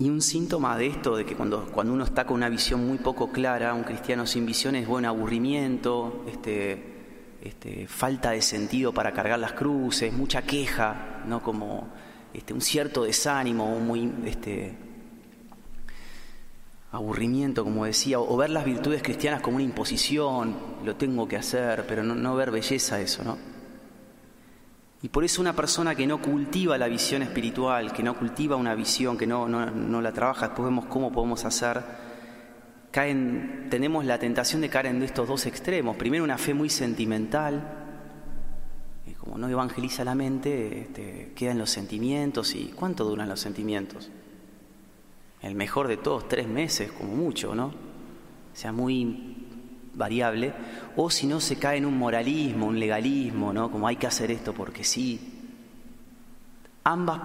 Y 0.00 0.10
un 0.10 0.20
síntoma 0.20 0.76
de 0.76 0.86
esto, 0.86 1.16
de 1.16 1.24
que 1.24 1.34
cuando, 1.34 1.66
cuando 1.72 1.92
uno 1.92 2.04
está 2.04 2.24
con 2.24 2.36
una 2.36 2.48
visión 2.48 2.86
muy 2.86 2.98
poco 2.98 3.32
clara, 3.32 3.74
un 3.74 3.82
cristiano 3.82 4.26
sin 4.26 4.46
visión 4.46 4.76
es 4.76 4.86
buen 4.86 5.04
aburrimiento, 5.04 6.24
este, 6.28 6.98
este, 7.42 7.88
falta 7.88 8.30
de 8.30 8.42
sentido 8.42 8.92
para 8.92 9.12
cargar 9.12 9.38
las 9.38 9.54
cruces, 9.54 10.12
mucha 10.12 10.42
queja, 10.42 11.22
¿no? 11.26 11.42
como 11.42 11.88
este, 12.32 12.52
un 12.52 12.60
cierto 12.60 13.04
desánimo, 13.04 13.78
muy 13.80 14.12
este, 14.24 14.76
aburrimiento, 16.90 17.64
como 17.64 17.84
decía, 17.84 18.18
o 18.18 18.36
ver 18.36 18.50
las 18.50 18.64
virtudes 18.64 19.02
cristianas 19.02 19.42
como 19.42 19.56
una 19.56 19.64
imposición, 19.64 20.56
lo 20.84 20.96
tengo 20.96 21.28
que 21.28 21.36
hacer, 21.36 21.84
pero 21.86 22.02
no, 22.02 22.34
ver 22.34 22.50
belleza 22.50 23.00
eso, 23.00 23.24
¿no? 23.24 23.36
Y 25.00 25.08
por 25.10 25.22
eso 25.22 25.40
una 25.40 25.54
persona 25.54 25.94
que 25.94 26.06
no 26.06 26.20
cultiva 26.20 26.76
la 26.76 26.88
visión 26.88 27.22
espiritual, 27.22 27.92
que 27.92 28.02
no 28.02 28.18
cultiva 28.18 28.56
una 28.56 28.74
visión, 28.74 29.16
que 29.16 29.26
no, 29.26 29.48
no, 29.48 30.00
la 30.00 30.12
trabaja, 30.12 30.48
después 30.48 30.64
vemos 30.64 30.86
cómo 30.86 31.12
podemos 31.12 31.44
hacer, 31.44 31.82
caen, 32.90 33.68
tenemos 33.70 34.04
la 34.04 34.18
tentación 34.18 34.60
de 34.60 34.68
caer 34.68 34.86
en 34.86 35.02
estos 35.02 35.28
dos 35.28 35.46
extremos. 35.46 35.96
Primero 35.96 36.24
una 36.24 36.38
fe 36.38 36.52
muy 36.52 36.68
sentimental, 36.68 37.62
y 39.06 39.12
como 39.12 39.38
no 39.38 39.48
evangeliza 39.48 40.04
la 40.04 40.16
mente, 40.16 40.80
este, 40.80 41.32
quedan 41.36 41.58
los 41.58 41.70
sentimientos 41.70 42.56
y 42.56 42.72
¿cuánto 42.74 43.04
duran 43.04 43.28
los 43.28 43.38
sentimientos? 43.38 44.10
El 45.42 45.54
mejor 45.54 45.88
de 45.88 45.96
todos, 45.96 46.28
tres 46.28 46.48
meses 46.48 46.90
como 46.92 47.14
mucho, 47.14 47.54
¿no? 47.54 47.66
O 47.66 48.56
sea, 48.60 48.72
muy 48.72 49.36
variable, 49.94 50.52
o 50.96 51.10
si 51.10 51.26
no 51.26 51.40
se 51.40 51.56
cae 51.56 51.78
en 51.78 51.86
un 51.86 51.98
moralismo, 51.98 52.66
un 52.66 52.78
legalismo, 52.78 53.52
¿no? 53.52 53.70
Como 53.70 53.86
hay 53.86 53.96
que 53.96 54.06
hacer 54.06 54.30
esto 54.30 54.52
porque 54.54 54.84
sí. 54.84 55.34
Ambas 56.84 57.20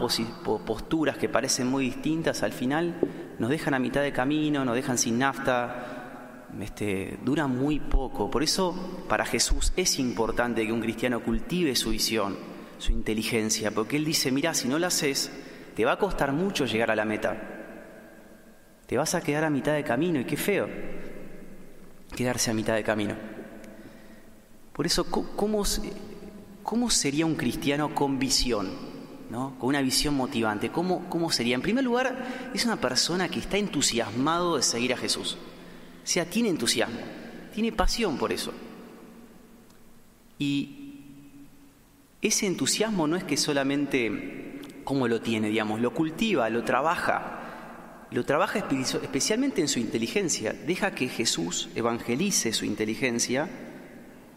posturas 0.65 1.17
que 1.17 1.29
parecen 1.29 1.67
muy 1.67 1.85
distintas 1.85 2.43
al 2.43 2.51
final 2.51 2.99
nos 3.39 3.49
dejan 3.49 3.73
a 3.73 3.79
mitad 3.79 4.01
de 4.01 4.11
camino, 4.11 4.65
nos 4.65 4.75
dejan 4.75 4.97
sin 4.97 5.19
nafta, 5.19 6.49
este, 6.59 7.17
duran 7.23 7.57
muy 7.57 7.79
poco. 7.79 8.29
Por 8.29 8.43
eso 8.43 9.05
para 9.07 9.25
Jesús 9.25 9.71
es 9.75 9.99
importante 9.99 10.65
que 10.65 10.73
un 10.73 10.81
cristiano 10.81 11.21
cultive 11.21 11.75
su 11.75 11.91
visión, 11.91 12.35
su 12.77 12.91
inteligencia, 12.91 13.71
porque 13.71 13.95
Él 13.97 14.05
dice, 14.05 14.31
mira, 14.31 14.53
si 14.53 14.67
no 14.67 14.79
lo 14.79 14.87
haces, 14.87 15.31
te 15.75 15.85
va 15.85 15.93
a 15.93 15.99
costar 15.99 16.33
mucho 16.33 16.65
llegar 16.65 16.91
a 16.91 16.95
la 16.95 17.05
meta. 17.05 17.52
Te 18.93 18.97
vas 18.97 19.15
a 19.15 19.21
quedar 19.21 19.43
a 19.43 19.49
mitad 19.49 19.73
de 19.73 19.83
camino 19.83 20.19
y 20.19 20.23
qué 20.23 20.37
feo 20.37 20.69
quedarse 22.15 22.51
a 22.51 22.53
mitad 22.53 22.75
de 22.75 22.83
camino. 22.83 23.15
Por 24.71 24.85
eso, 24.85 25.05
¿cómo, 25.05 25.63
cómo 26.61 26.89
sería 26.91 27.25
un 27.25 27.33
cristiano 27.33 27.95
con 27.95 28.19
visión? 28.19 28.69
¿no? 29.31 29.57
con 29.57 29.69
una 29.69 29.81
visión 29.81 30.13
motivante, 30.13 30.69
¿cómo, 30.69 31.09
¿cómo 31.09 31.31
sería? 31.31 31.55
En 31.55 31.63
primer 31.63 31.83
lugar, 31.83 32.51
es 32.53 32.65
una 32.65 32.75
persona 32.75 33.29
que 33.29 33.39
está 33.39 33.57
entusiasmado 33.57 34.57
de 34.57 34.61
seguir 34.61 34.93
a 34.93 34.97
Jesús. 34.97 35.39
O 36.03 36.07
sea, 36.07 36.25
tiene 36.25 36.49
entusiasmo, 36.49 36.99
tiene 37.51 37.71
pasión 37.71 38.19
por 38.19 38.31
eso. 38.31 38.53
Y 40.37 40.99
ese 42.21 42.45
entusiasmo 42.45 43.07
no 43.07 43.15
es 43.15 43.23
que 43.23 43.37
solamente 43.37 44.61
cómo 44.83 45.07
lo 45.07 45.19
tiene, 45.19 45.49
digamos, 45.49 45.81
lo 45.81 45.95
cultiva, 45.95 46.47
lo 46.51 46.63
trabaja, 46.63 47.39
lo 48.13 48.23
trabaja 48.25 48.59
especialmente 48.59 49.61
en 49.61 49.67
su 49.67 49.79
inteligencia, 49.79 50.53
deja 50.53 50.91
que 50.91 51.07
Jesús 51.07 51.69
evangelice 51.75 52.53
su 52.53 52.65
inteligencia 52.65 53.49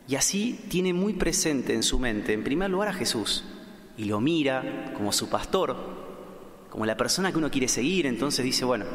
y 0.08 0.14
así 0.14 0.58
tiene 0.68 0.92
muy 0.92 1.12
presente 1.12 1.74
en 1.74 1.82
su 1.82 1.98
mente, 1.98 2.32
en 2.32 2.42
primer 2.42 2.70
lugar, 2.70 2.88
a 2.88 2.92
Jesús 2.94 3.44
y 3.98 4.04
lo 4.04 4.20
mira 4.20 4.92
como 4.94 5.12
su 5.12 5.28
pastor, 5.28 5.76
como 6.70 6.86
la 6.86 6.96
persona 6.96 7.32
que 7.32 7.38
uno 7.38 7.50
quiere 7.50 7.68
seguir, 7.68 8.06
entonces 8.06 8.44
dice, 8.44 8.64
bueno, 8.64 8.86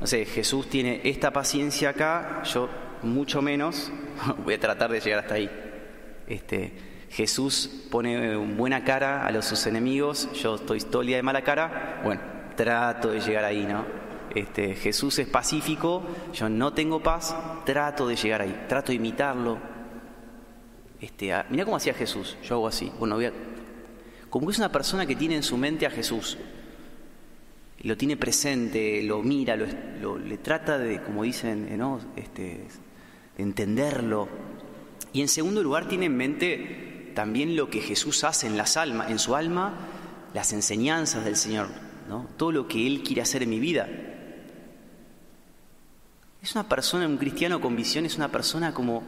no 0.00 0.06
sé, 0.06 0.24
Jesús 0.26 0.68
tiene 0.68 1.00
esta 1.04 1.32
paciencia 1.32 1.90
acá, 1.90 2.42
yo 2.44 2.68
mucho 3.02 3.40
menos, 3.40 3.90
voy 4.44 4.54
a 4.54 4.60
tratar 4.60 4.90
de 4.90 5.00
llegar 5.00 5.20
hasta 5.20 5.34
ahí. 5.34 5.50
Este, 6.26 6.72
Jesús 7.10 7.70
pone 7.90 8.36
buena 8.36 8.84
cara 8.84 9.26
a 9.26 9.30
los 9.30 9.46
sus 9.46 9.66
enemigos, 9.66 10.28
yo 10.34 10.56
estoy 10.56 10.80
todo 10.80 11.02
de 11.02 11.22
mala 11.22 11.42
cara, 11.42 12.00
bueno, 12.04 12.20
trato 12.56 13.10
de 13.10 13.20
llegar 13.20 13.44
ahí, 13.44 13.64
¿no? 13.64 14.05
Este, 14.36 14.74
Jesús 14.74 15.18
es 15.18 15.26
pacífico, 15.26 16.02
yo 16.34 16.50
no 16.50 16.74
tengo 16.74 17.02
paz, 17.02 17.34
trato 17.64 18.06
de 18.06 18.16
llegar 18.16 18.42
ahí, 18.42 18.66
trato 18.68 18.88
de 18.88 18.96
imitarlo. 18.96 19.56
Este, 21.00 21.32
mira 21.48 21.64
cómo 21.64 21.78
hacía 21.78 21.94
Jesús, 21.94 22.36
yo 22.44 22.56
hago 22.56 22.68
así. 22.68 22.92
Bueno, 22.98 23.14
voy 23.14 23.30
como 24.28 24.46
que 24.46 24.52
es 24.52 24.58
una 24.58 24.70
persona 24.70 25.06
que 25.06 25.16
tiene 25.16 25.36
en 25.36 25.42
su 25.42 25.56
mente 25.56 25.86
a 25.86 25.90
Jesús, 25.90 26.36
lo 27.80 27.96
tiene 27.96 28.18
presente, 28.18 29.02
lo 29.04 29.22
mira, 29.22 29.56
lo, 29.56 30.18
le 30.18 30.36
trata 30.36 30.76
de, 30.76 31.00
como 31.00 31.22
dicen, 31.22 31.68
eh, 31.70 31.78
¿no? 31.78 31.98
este, 32.14 32.66
entenderlo. 33.38 34.28
Y 35.14 35.22
en 35.22 35.28
segundo 35.28 35.62
lugar 35.62 35.88
tiene 35.88 36.04
en 36.06 36.16
mente 36.18 37.12
también 37.14 37.56
lo 37.56 37.70
que 37.70 37.80
Jesús 37.80 38.22
hace 38.22 38.46
en 38.46 38.58
las 38.58 38.76
almas, 38.76 39.10
en 39.10 39.18
su 39.18 39.34
alma, 39.34 39.78
las 40.34 40.52
enseñanzas 40.52 41.24
del 41.24 41.36
Señor, 41.36 41.68
¿no? 42.06 42.28
todo 42.36 42.52
lo 42.52 42.68
que 42.68 42.86
Él 42.86 43.02
quiere 43.02 43.22
hacer 43.22 43.42
en 43.42 43.48
mi 43.48 43.60
vida. 43.60 43.88
Es 46.46 46.54
una 46.54 46.68
persona, 46.68 47.08
un 47.08 47.16
cristiano 47.16 47.60
con 47.60 47.74
visión, 47.74 48.06
es 48.06 48.16
una 48.16 48.28
persona 48.28 48.72
como 48.72 49.02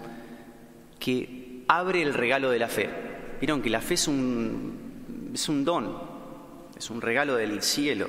que 0.99 1.63
abre 1.69 2.03
el 2.03 2.13
regalo 2.13 2.51
de 2.51 2.59
la 2.59 2.67
fe. 2.67 2.91
Vieron 3.39 3.63
que 3.63 3.71
la 3.71 3.81
fe 3.81 3.95
es 3.95 4.09
un, 4.09 5.31
es 5.33 5.49
un 5.49 5.65
don, 5.65 6.03
es 6.77 6.91
un 6.91 7.01
regalo 7.01 7.37
del 7.37 7.63
cielo, 7.63 8.09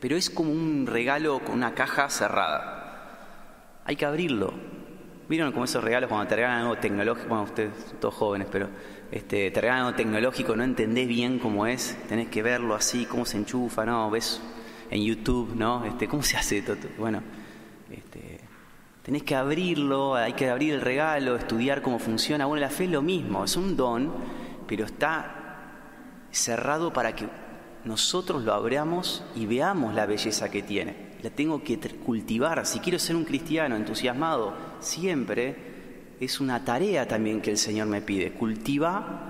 pero 0.00 0.16
es 0.16 0.30
como 0.30 0.50
un 0.50 0.88
regalo 0.88 1.38
con 1.44 1.54
una 1.54 1.74
caja 1.74 2.10
cerrada. 2.10 3.82
Hay 3.84 3.94
que 3.94 4.04
abrirlo. 4.04 4.52
¿Vieron 5.28 5.52
como 5.52 5.66
esos 5.66 5.84
regalos 5.84 6.08
cuando 6.08 6.26
te 6.26 6.34
regalan 6.34 6.62
algo 6.62 6.76
tecnológico? 6.76 7.28
Bueno, 7.28 7.44
ustedes 7.44 7.70
son 7.88 8.00
todos 8.00 8.14
jóvenes, 8.14 8.48
pero 8.50 8.68
este, 9.12 9.52
te 9.52 9.60
regalan 9.60 9.84
algo 9.84 9.96
tecnológico, 9.96 10.56
no 10.56 10.64
entendés 10.64 11.06
bien 11.06 11.38
cómo 11.38 11.68
es, 11.68 11.96
tenés 12.08 12.26
que 12.30 12.42
verlo 12.42 12.74
así, 12.74 13.06
cómo 13.06 13.24
se 13.24 13.36
enchufa, 13.36 13.86
¿no? 13.86 14.10
Ves 14.10 14.40
en 14.90 15.04
YouTube, 15.04 15.54
¿no? 15.54 15.84
Este, 15.84 16.08
¿Cómo 16.08 16.24
se 16.24 16.36
hace 16.36 16.62
todo? 16.62 16.78
Bueno, 16.98 17.22
este, 17.90 18.40
tenés 19.02 19.22
que 19.22 19.34
abrirlo, 19.34 20.14
hay 20.14 20.34
que 20.34 20.48
abrir 20.48 20.74
el 20.74 20.80
regalo, 20.80 21.36
estudiar 21.36 21.82
cómo 21.82 21.98
funciona. 21.98 22.46
Bueno, 22.46 22.60
la 22.60 22.70
fe 22.70 22.84
es 22.84 22.90
lo 22.90 23.02
mismo, 23.02 23.44
es 23.44 23.56
un 23.56 23.76
don, 23.76 24.12
pero 24.66 24.84
está 24.84 25.34
cerrado 26.30 26.92
para 26.92 27.14
que 27.14 27.26
nosotros 27.84 28.44
lo 28.44 28.52
abramos 28.52 29.24
y 29.34 29.46
veamos 29.46 29.94
la 29.94 30.06
belleza 30.06 30.50
que 30.50 30.62
tiene. 30.62 31.08
La 31.22 31.30
tengo 31.30 31.62
que 31.62 31.78
cultivar. 31.78 32.64
Si 32.66 32.80
quiero 32.80 32.98
ser 32.98 33.16
un 33.16 33.24
cristiano 33.24 33.76
entusiasmado, 33.76 34.54
siempre 34.80 35.56
es 36.20 36.40
una 36.40 36.64
tarea 36.64 37.08
también 37.08 37.40
que 37.40 37.50
el 37.50 37.58
Señor 37.58 37.86
me 37.86 38.02
pide. 38.02 38.32
Cultiva 38.32 39.28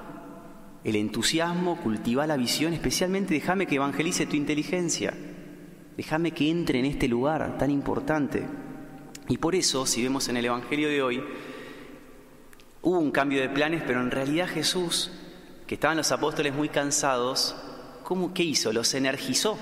el 0.84 0.96
entusiasmo, 0.96 1.76
cultiva 1.76 2.26
la 2.26 2.36
visión, 2.36 2.72
especialmente 2.72 3.34
déjame 3.34 3.66
que 3.66 3.76
evangelice 3.76 4.26
tu 4.26 4.36
inteligencia. 4.36 5.14
Déjame 5.98 6.30
que 6.30 6.48
entre 6.48 6.78
en 6.78 6.84
este 6.84 7.08
lugar 7.08 7.58
tan 7.58 7.72
importante. 7.72 8.46
Y 9.28 9.36
por 9.36 9.56
eso, 9.56 9.84
si 9.84 10.00
vemos 10.00 10.28
en 10.28 10.36
el 10.36 10.44
Evangelio 10.44 10.88
de 10.88 11.02
hoy, 11.02 11.24
hubo 12.82 13.00
un 13.00 13.10
cambio 13.10 13.40
de 13.40 13.48
planes, 13.48 13.82
pero 13.84 14.00
en 14.00 14.12
realidad 14.12 14.46
Jesús, 14.46 15.10
que 15.66 15.74
estaban 15.74 15.96
los 15.96 16.12
apóstoles 16.12 16.54
muy 16.54 16.68
cansados, 16.68 17.56
¿cómo, 18.04 18.32
¿qué 18.32 18.44
hizo? 18.44 18.72
Los 18.72 18.94
energizó. 18.94 19.58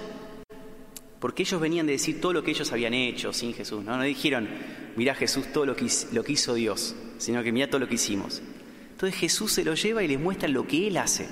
Porque 1.20 1.42
ellos 1.42 1.58
venían 1.58 1.86
de 1.86 1.92
decir 1.92 2.20
todo 2.20 2.34
lo 2.34 2.44
que 2.44 2.50
ellos 2.50 2.70
habían 2.70 2.92
hecho 2.92 3.32
sin 3.32 3.54
Jesús. 3.54 3.82
No, 3.82 3.96
no 3.96 4.02
dijeron, 4.02 4.46
mira 4.94 5.14
Jesús 5.14 5.50
todo 5.54 5.64
lo 5.64 5.74
que, 5.74 5.86
lo 6.12 6.22
hizo 6.28 6.52
Dios, 6.52 6.94
sino 7.16 7.42
que 7.42 7.50
mira 7.50 7.70
todo 7.70 7.78
lo 7.78 7.88
que 7.88 7.94
hicimos. 7.94 8.42
Entonces 8.90 9.18
Jesús 9.18 9.52
se 9.52 9.64
lo 9.64 9.72
lleva 9.72 10.04
y 10.04 10.08
les 10.08 10.20
muestra 10.20 10.48
lo 10.48 10.66
que 10.66 10.86
Él 10.88 10.98
hace. 10.98 11.28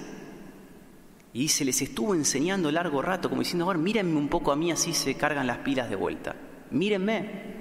Y 1.34 1.48
se 1.48 1.64
les 1.64 1.82
estuvo 1.82 2.14
enseñando 2.14 2.70
largo 2.70 3.02
rato, 3.02 3.28
como 3.28 3.42
diciendo, 3.42 3.64
ahora 3.64 3.78
mírenme 3.78 4.16
un 4.16 4.28
poco 4.28 4.52
a 4.52 4.56
mí, 4.56 4.70
así 4.70 4.94
se 4.94 5.16
cargan 5.16 5.48
las 5.48 5.58
pilas 5.58 5.90
de 5.90 5.96
vuelta. 5.96 6.36
Mírenme. 6.70 7.54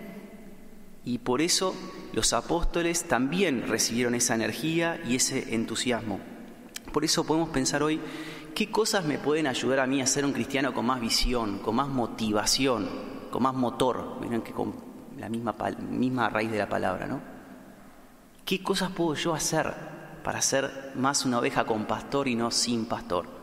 Y 1.04 1.18
por 1.18 1.42
eso 1.42 1.74
los 2.14 2.34
apóstoles 2.34 3.06
también 3.06 3.68
recibieron 3.68 4.14
esa 4.14 4.36
energía 4.36 5.02
y 5.08 5.16
ese 5.16 5.56
entusiasmo. 5.56 6.20
Por 6.94 7.04
eso 7.04 7.26
podemos 7.26 7.50
pensar 7.50 7.82
hoy, 7.82 8.00
¿qué 8.54 8.70
cosas 8.70 9.06
me 9.06 9.18
pueden 9.18 9.48
ayudar 9.48 9.80
a 9.80 9.88
mí 9.88 10.02
a 10.02 10.08
ser 10.08 10.24
un 10.24 10.34
cristiano 10.34 10.72
con 10.72 10.86
más 10.86 11.02
visión, 11.02 11.58
con 11.58 11.76
más 11.76 11.88
motivación, 11.88 12.88
con 13.32 13.42
más 13.42 13.56
motor? 13.56 14.20
Miren 14.22 14.44
que 14.44 14.52
con 14.52 14.76
la 15.18 15.30
misma, 15.30 15.56
misma 15.90 16.30
raíz 16.30 16.52
de 16.52 16.60
la 16.60 16.70
palabra, 16.70 17.08
¿no? 17.08 17.22
¿Qué 18.46 18.62
cosas 18.62 18.92
puedo 18.92 19.16
yo 19.16 19.34
hacer 19.34 19.74
para 20.24 20.44
ser 20.44 20.92
más 20.94 21.26
una 21.26 21.40
oveja 21.40 21.66
con 21.66 21.86
pastor 21.86 22.28
y 22.28 22.36
no 22.36 22.52
sin 22.52 22.86
pastor? 22.86 23.43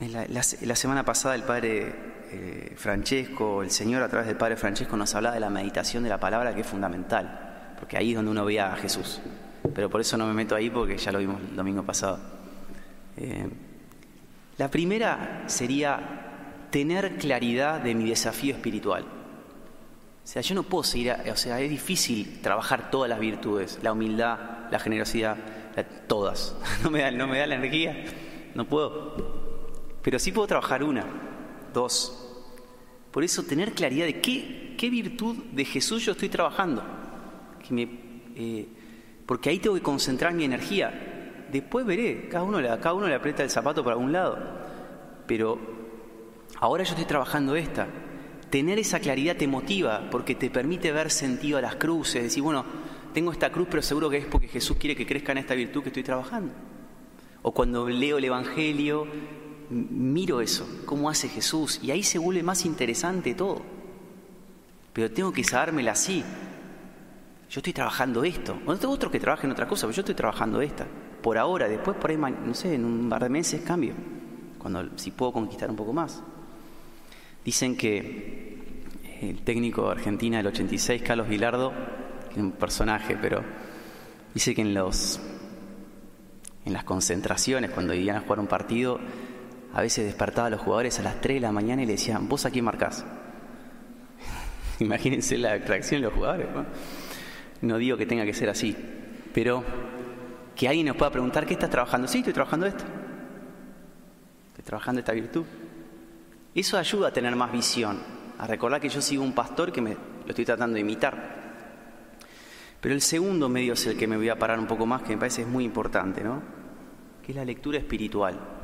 La, 0.00 0.76
semana 0.76 1.04
pasada 1.04 1.34
el 1.34 1.42
padre 1.42 1.92
eh, 2.30 2.72
Francesco, 2.76 3.64
el 3.64 3.70
Señor 3.72 4.00
a 4.00 4.08
través 4.08 4.28
del 4.28 4.36
padre 4.36 4.56
Francesco 4.56 4.96
nos 4.96 5.12
hablaba 5.16 5.34
de 5.34 5.40
la 5.40 5.50
meditación 5.50 6.04
de 6.04 6.08
la 6.08 6.20
palabra 6.20 6.54
que 6.54 6.60
es 6.60 6.66
fundamental, 6.68 7.74
porque 7.80 7.96
ahí 7.96 8.10
es 8.10 8.16
donde 8.16 8.30
uno 8.30 8.44
ve 8.44 8.60
a 8.60 8.76
Jesús. 8.76 9.20
Pero 9.74 9.90
por 9.90 10.00
eso 10.00 10.16
no 10.16 10.24
me 10.26 10.34
meto 10.34 10.54
ahí 10.54 10.70
porque 10.70 10.96
ya 10.96 11.10
lo 11.10 11.18
vimos 11.18 11.40
el 11.40 11.56
domingo 11.56 11.82
pasado. 11.82 12.20
Eh, 13.16 13.48
la 14.56 14.70
primera 14.70 15.42
sería 15.46 15.98
tener 16.70 17.16
claridad 17.16 17.80
de 17.80 17.96
mi 17.96 18.08
desafío 18.08 18.54
espiritual. 18.54 19.02
O 19.02 20.26
sea, 20.30 20.42
yo 20.42 20.54
no 20.54 20.62
puedo 20.62 20.84
seguir, 20.84 21.12
o 21.32 21.36
sea, 21.36 21.60
es 21.60 21.70
difícil 21.70 22.40
trabajar 22.40 22.92
todas 22.92 23.10
las 23.10 23.18
virtudes, 23.18 23.80
la 23.82 23.90
humildad, 23.90 24.70
la 24.70 24.78
generosidad, 24.78 25.38
todas. 26.06 26.54
No 26.84 26.90
me, 26.92 27.00
da, 27.00 27.10
no 27.10 27.26
me 27.26 27.40
da 27.40 27.48
la 27.48 27.56
energía, 27.56 28.04
no 28.54 28.64
puedo. 28.64 29.37
Pero 30.08 30.18
sí 30.18 30.32
puedo 30.32 30.48
trabajar 30.48 30.82
una, 30.82 31.04
dos. 31.74 32.18
Por 33.10 33.24
eso 33.24 33.42
tener 33.42 33.74
claridad 33.74 34.06
de 34.06 34.22
qué, 34.22 34.74
qué 34.78 34.88
virtud 34.88 35.36
de 35.52 35.66
Jesús 35.66 36.02
yo 36.02 36.12
estoy 36.12 36.30
trabajando. 36.30 36.82
Que 37.62 37.74
me, 37.74 37.82
eh, 38.34 38.68
porque 39.26 39.50
ahí 39.50 39.58
tengo 39.58 39.76
que 39.76 39.82
concentrar 39.82 40.32
mi 40.32 40.44
energía. 40.44 41.44
Después 41.52 41.84
veré, 41.84 42.26
cada 42.30 42.42
uno, 42.42 42.56
cada 42.80 42.94
uno 42.94 43.06
le 43.06 43.16
aprieta 43.16 43.42
el 43.42 43.50
zapato 43.50 43.84
para 43.84 43.98
un 43.98 44.10
lado. 44.10 44.38
Pero 45.26 45.58
ahora 46.56 46.84
yo 46.84 46.92
estoy 46.92 47.04
trabajando 47.04 47.54
esta. 47.54 47.86
Tener 48.48 48.78
esa 48.78 49.00
claridad 49.00 49.36
te 49.36 49.46
motiva 49.46 50.08
porque 50.10 50.34
te 50.34 50.48
permite 50.48 50.90
ver 50.90 51.10
sentido 51.10 51.58
a 51.58 51.60
las 51.60 51.76
cruces. 51.76 52.22
Decir, 52.22 52.42
bueno, 52.42 52.64
tengo 53.12 53.30
esta 53.30 53.52
cruz, 53.52 53.68
pero 53.70 53.82
seguro 53.82 54.08
que 54.08 54.16
es 54.16 54.24
porque 54.24 54.48
Jesús 54.48 54.78
quiere 54.78 54.96
que 54.96 55.06
crezca 55.06 55.32
en 55.32 55.38
esta 55.38 55.54
virtud 55.54 55.82
que 55.82 55.90
estoy 55.90 56.02
trabajando. 56.02 56.54
O 57.42 57.52
cuando 57.52 57.86
leo 57.90 58.16
el 58.16 58.24
Evangelio, 58.24 59.06
miro 59.70 60.40
eso, 60.40 60.66
cómo 60.84 61.10
hace 61.10 61.28
Jesús, 61.28 61.80
y 61.82 61.90
ahí 61.90 62.02
se 62.02 62.18
vuelve 62.18 62.42
más 62.42 62.64
interesante 62.64 63.34
todo. 63.34 63.62
Pero 64.92 65.10
tengo 65.10 65.32
que 65.32 65.44
sabérmela 65.44 65.92
así. 65.92 66.24
Yo 67.50 67.60
estoy 67.60 67.72
trabajando 67.72 68.24
esto. 68.24 68.58
O 68.66 68.72
no 68.72 68.78
tengo 68.78 68.92
otros 68.92 69.12
que 69.12 69.20
trabajen 69.20 69.50
otra 69.50 69.68
cosa, 69.68 69.86
pero 69.86 69.96
yo 69.96 70.00
estoy 70.00 70.14
trabajando 70.14 70.60
esta. 70.60 70.86
Por 71.22 71.38
ahora, 71.38 71.68
después 71.68 71.96
por 71.96 72.10
ahí, 72.10 72.16
no 72.16 72.54
sé, 72.54 72.74
en 72.74 72.84
un 72.84 73.08
par 73.08 73.22
de 73.22 73.28
meses 73.28 73.62
cambio. 73.62 73.94
Cuando 74.58 74.88
si 74.96 75.10
puedo 75.12 75.32
conquistar 75.32 75.70
un 75.70 75.76
poco 75.76 75.92
más. 75.92 76.22
Dicen 77.44 77.76
que 77.76 78.58
el 79.20 79.42
técnico 79.42 79.86
de 79.86 79.92
Argentina 79.92 80.38
del 80.38 80.48
86, 80.48 81.02
Carlos 81.02 81.28
Vilardo, 81.28 81.72
que 82.28 82.34
es 82.34 82.38
un 82.38 82.52
personaje, 82.52 83.16
pero 83.20 83.42
dice 84.34 84.54
que 84.54 84.62
en 84.62 84.74
los 84.74 85.20
en 86.64 86.72
las 86.74 86.84
concentraciones, 86.84 87.70
cuando 87.70 87.94
iban 87.94 88.16
a 88.16 88.20
jugar 88.20 88.40
un 88.40 88.46
partido, 88.46 89.00
a 89.74 89.82
veces 89.82 90.04
despertaba 90.04 90.48
a 90.48 90.50
los 90.50 90.60
jugadores 90.60 90.98
a 90.98 91.02
las 91.02 91.20
3 91.20 91.36
de 91.36 91.40
la 91.40 91.52
mañana 91.52 91.82
y 91.82 91.86
le 91.86 91.92
decían, 91.92 92.28
vos 92.28 92.46
aquí 92.46 92.62
marcás. 92.62 93.04
Imagínense 94.78 95.36
la 95.38 95.52
atracción 95.52 96.00
de 96.00 96.06
los 96.08 96.14
jugadores. 96.14 96.48
¿no? 96.54 96.64
no 97.60 97.78
digo 97.78 97.96
que 97.96 98.06
tenga 98.06 98.24
que 98.24 98.34
ser 98.34 98.48
así, 98.48 98.76
pero 99.32 99.64
Que 100.56 100.66
alguien 100.66 100.88
nos 100.88 100.96
pueda 100.96 101.12
preguntar, 101.12 101.46
¿qué 101.46 101.54
estás 101.54 101.70
trabajando? 101.70 102.08
Sí, 102.08 102.18
estoy 102.18 102.32
trabajando 102.32 102.66
esto. 102.66 102.82
Estoy 104.48 104.64
trabajando 104.64 104.98
esta 104.98 105.12
virtud. 105.12 105.44
Eso 106.52 106.76
ayuda 106.76 107.08
a 107.08 107.12
tener 107.12 107.36
más 107.36 107.52
visión, 107.52 108.00
a 108.38 108.46
recordar 108.48 108.80
que 108.80 108.88
yo 108.88 109.00
sigo 109.00 109.22
un 109.22 109.34
pastor 109.34 109.70
que 109.70 109.80
me 109.80 109.94
lo 109.94 110.28
estoy 110.28 110.44
tratando 110.44 110.74
de 110.74 110.80
imitar. 110.80 111.14
Pero 112.80 112.92
el 112.92 113.00
segundo 113.00 113.48
medio 113.48 113.74
es 113.74 113.86
el 113.86 113.96
que 113.96 114.08
me 114.08 114.16
voy 114.16 114.30
a 114.30 114.36
parar 114.36 114.58
un 114.58 114.66
poco 114.66 114.84
más, 114.84 115.02
que 115.02 115.10
me 115.10 115.18
parece 115.18 115.42
es 115.42 115.48
muy 115.48 115.62
importante, 115.62 116.24
¿no? 116.24 116.42
Que 117.24 117.30
es 117.30 117.36
la 117.36 117.44
lectura 117.44 117.78
espiritual. 117.78 118.57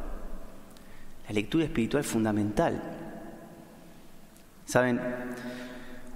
La 1.29 1.35
lectura 1.35 1.65
espiritual 1.65 2.03
es 2.03 2.11
fundamental. 2.11 2.83
¿Saben? 4.67 5.01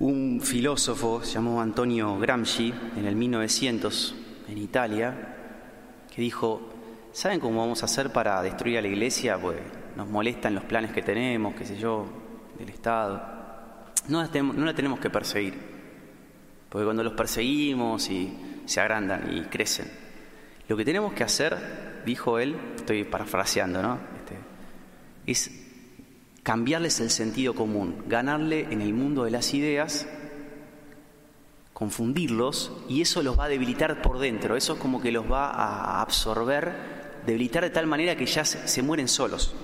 Un 0.01 0.41
filósofo 0.41 1.23
llamó 1.23 1.61
Antonio 1.61 2.19
Gramsci 2.19 2.73
en 2.97 3.05
el 3.05 3.17
1900 3.17 4.15
en 4.49 4.59
Italia, 4.59 5.37
que 6.15 6.23
dijo, 6.23 6.61
¿saben 7.13 7.41
cómo 7.41 7.61
vamos 7.61 7.83
a 7.83 7.87
hacer 7.87 8.13
para 8.13 8.41
destruir 8.43 8.79
a 8.79 8.83
la 8.83 8.89
iglesia? 8.89 9.39
Pues 9.39 9.59
nos 9.97 10.09
molestan 10.09 10.55
los 10.55 10.65
planes 10.65 10.93
que 10.93 11.03
tenemos, 11.03 11.55
qué 11.55 11.65
sé 11.65 11.77
yo, 11.77 12.07
del 12.59 12.69
Estado. 12.69 13.21
No 14.09 14.23
la 14.23 14.29
tenemos, 14.29 14.57
no 14.57 14.65
la 14.65 14.75
tenemos 14.75 15.01
que 15.01 15.11
perseguir, 15.11 15.55
porque 16.69 16.85
cuando 16.85 17.03
los 17.03 17.15
perseguimos 17.15 18.09
y 18.09 18.63
se 18.67 18.81
agrandan 18.81 19.37
y 19.37 19.43
crecen, 19.43 19.91
lo 20.69 20.77
que 20.77 20.85
tenemos 20.85 21.13
que 21.13 21.25
hacer, 21.25 22.03
dijo 22.07 22.39
él, 22.39 22.57
estoy 22.77 23.05
parafraseando, 23.05 23.83
¿no? 23.83 24.18
Es 25.29 25.51
cambiarles 26.43 26.99
el 27.01 27.11
sentido 27.11 27.55
común, 27.55 28.03
ganarle 28.09 28.67
en 28.71 28.81
el 28.81 28.95
mundo 28.95 29.25
de 29.25 29.31
las 29.31 29.53
ideas, 29.55 30.09
confundirlos 31.75 32.73
y 32.89 33.03
eso 33.03 33.23
los 33.23 33.39
va 33.39 33.45
a 33.45 33.49
debilitar 33.49 34.03
por 34.03 34.19
dentro, 34.19 34.57
eso 34.57 34.73
es 34.73 34.79
como 34.81 35.01
que 35.01 35.13
los 35.13 35.31
va 35.31 35.51
a 35.51 36.01
absorber, 36.01 37.21
debilitar 37.27 37.63
de 37.63 37.71
tal 37.71 37.87
manera 37.87 38.17
que 38.17 38.27
ya 38.27 38.45
se 38.45 38.83
mueren 38.83 39.07
solos. 39.07 39.55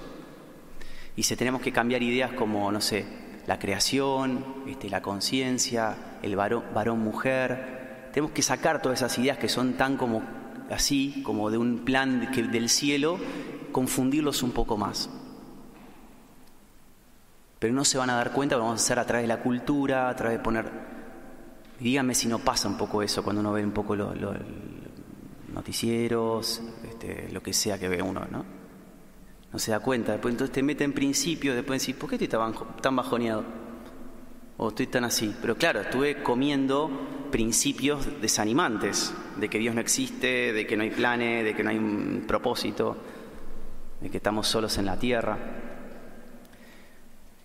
Y 1.17 1.23
si 1.23 1.35
tenemos 1.37 1.63
que 1.63 1.73
cambiar 1.73 2.03
ideas 2.03 2.33
como, 2.33 2.71
no 2.71 2.81
sé, 2.81 3.07
la 3.47 3.59
creación, 3.59 4.45
este, 4.69 4.89
la 4.91 5.01
conciencia, 5.01 6.19
el 6.23 6.37
varón-mujer, 6.37 8.11
tenemos 8.13 8.33
que 8.33 8.43
sacar 8.43 8.83
todas 8.83 9.01
esas 9.01 9.19
ideas 9.19 9.39
que 9.39 9.49
son 9.49 9.75
tan 9.75 9.97
como 9.97 10.23
así, 10.71 11.23
como 11.25 11.51
de 11.51 11.59
un 11.59 11.85
plan 11.85 12.31
del 12.53 12.69
cielo, 12.69 13.19
confundirlos 13.73 14.43
un 14.43 14.53
poco 14.53 14.77
más. 14.77 15.11
Pero 17.65 17.73
no 17.73 17.83
se 17.87 17.97
van 17.97 18.11
a 18.11 18.17
dar 18.17 18.31
cuenta, 18.31 18.59
vamos 18.59 18.73
a 18.73 18.75
hacer 18.75 18.99
a 18.99 19.07
través 19.07 19.25
de 19.25 19.29
la 19.29 19.41
cultura, 19.41 20.11
a 20.11 20.15
través 20.15 20.37
de 20.37 20.45
poner... 20.45 20.71
Díganme 21.81 22.15
si 22.15 22.29
no 22.29 22.39
pasa 22.39 22.69
un 22.69 22.77
poco 22.77 23.01
eso 23.01 23.23
cuando 23.23 23.41
uno 23.41 23.55
ve 23.55 23.65
un 23.65 23.73
poco 23.73 23.97
los 23.97 24.37
noticieros, 25.49 26.61
este, 26.87 27.31
lo 27.33 27.43
que 27.43 27.55
sea 27.55 27.79
que 27.79 27.89
ve 27.89 28.03
uno, 28.03 28.21
¿no? 28.31 28.45
no 29.51 29.59
se 29.59 29.71
da 29.71 29.81
cuenta. 29.81 30.13
Después 30.13 30.35
entonces 30.35 30.53
te 30.53 30.63
mete 30.63 30.85
en 30.85 30.93
principio, 30.93 31.55
después 31.55 31.81
decís, 31.81 31.97
¿por 31.99 32.11
qué 32.11 32.23
estoy 32.23 32.53
tan 32.83 32.97
bajoneado? 32.97 33.45
O 34.59 34.69
estoy 34.69 34.89
tan 34.89 35.05
así. 35.05 35.35
Pero 35.41 35.57
claro, 35.57 35.81
estuve 35.81 36.23
comiendo 36.23 36.91
principios 37.31 38.21
desanimantes, 38.21 39.15
de 39.39 39.49
que 39.49 39.59
Dios 39.59 39.75
no 39.75 39.81
existe, 39.81 40.53
de 40.53 40.67
que 40.67 40.77
no 40.77 40.83
hay 40.83 40.91
planes, 40.91 41.43
de 41.43 41.55
que 41.55 41.65
no 41.65 41.71
hay 41.71 41.79
un 41.79 42.25
propósito, 42.29 42.95
de 44.03 44.11
que 44.11 44.19
estamos 44.19 44.49
solos 44.49 44.77
en 44.77 44.85
la 44.85 44.99
tierra. 44.99 45.64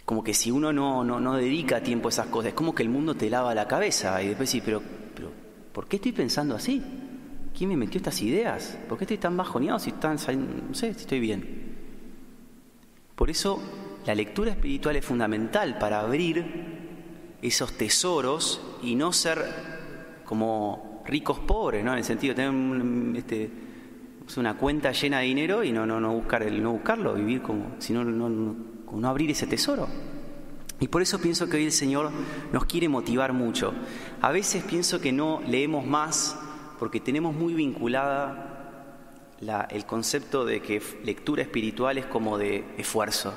Como 0.10 0.24
que 0.24 0.34
si 0.34 0.50
uno 0.50 0.74
no, 0.74 1.04
no, 1.04 1.20
no 1.20 1.36
dedica 1.36 1.84
tiempo 1.84 2.08
a 2.08 2.10
esas 2.10 2.26
cosas, 2.30 2.48
es 2.50 2.54
como 2.56 2.74
que 2.74 2.82
el 2.82 2.90
mundo 2.90 3.14
te 3.14 3.30
lava 3.30 3.54
la 3.54 3.68
cabeza 3.68 4.20
y 4.24 4.30
después 4.30 4.50
decís, 4.50 4.64
pero, 4.66 4.82
pero 5.14 5.32
¿por 5.72 5.88
qué 5.88 5.98
estoy 5.98 6.14
pensando 6.14 6.56
así? 6.56 6.82
¿Quién 7.56 7.70
me 7.70 7.78
metió 7.78 8.00
estas 8.00 8.20
ideas? 8.24 8.80
¿Por 8.90 8.98
qué 8.98 9.04
estoy 9.04 9.20
tan 9.20 9.38
bajoneado 9.38 9.78
si 9.78 9.92
están 9.92 10.18
No 10.68 10.74
sé 10.74 10.96
si 10.96 11.02
estoy 11.02 11.20
bien. 11.20 11.76
Por 13.16 13.30
eso 13.30 13.62
la 14.04 14.16
lectura 14.16 14.50
espiritual 14.50 14.96
es 14.96 15.06
fundamental 15.06 15.78
para 15.78 16.00
abrir 16.00 17.38
esos 17.44 17.74
tesoros 17.74 18.62
y 18.82 18.96
no 18.96 19.14
ser 19.14 19.46
como 20.26 21.04
ricos 21.06 21.38
pobres, 21.38 21.86
¿no? 21.86 21.92
En 21.92 22.00
el 22.00 22.04
sentido 22.04 22.34
de 22.34 22.46
tener 22.46 23.16
este, 23.16 23.52
una 24.38 24.58
cuenta 24.58 24.92
llena 24.92 25.20
de 25.20 25.26
dinero 25.26 25.64
y 25.64 25.72
no, 25.72 25.86
no, 25.86 26.00
no, 26.00 26.14
buscar 26.14 26.42
el, 26.42 26.64
no 26.64 26.72
buscarlo, 26.72 27.14
vivir 27.14 27.44
como, 27.44 27.76
no, 27.92 28.04
no 28.04 28.79
abrir 29.04 29.32
ese 29.32 29.48
tesoro. 29.48 29.88
Y 30.80 30.88
por 30.88 31.02
eso 31.02 31.20
pienso 31.20 31.50
que 31.50 31.58
hoy 31.58 31.66
el 31.66 31.72
Señor 31.72 32.10
nos 32.54 32.66
quiere 32.66 32.88
motivar 32.88 33.34
mucho. 33.34 33.74
A 34.22 34.32
veces 34.32 34.64
pienso 34.64 35.02
que 35.02 35.12
no 35.12 35.42
leemos 35.46 35.86
más 35.86 36.38
porque 36.80 37.00
tenemos 37.00 37.36
muy 37.36 37.54
vinculada 37.54 38.50
el 39.70 39.86
concepto 39.86 40.46
de 40.46 40.62
que 40.62 40.82
lectura 41.04 41.42
espiritual 41.42 41.98
es 41.98 42.06
como 42.06 42.38
de 42.38 42.64
esfuerzo. 42.78 43.34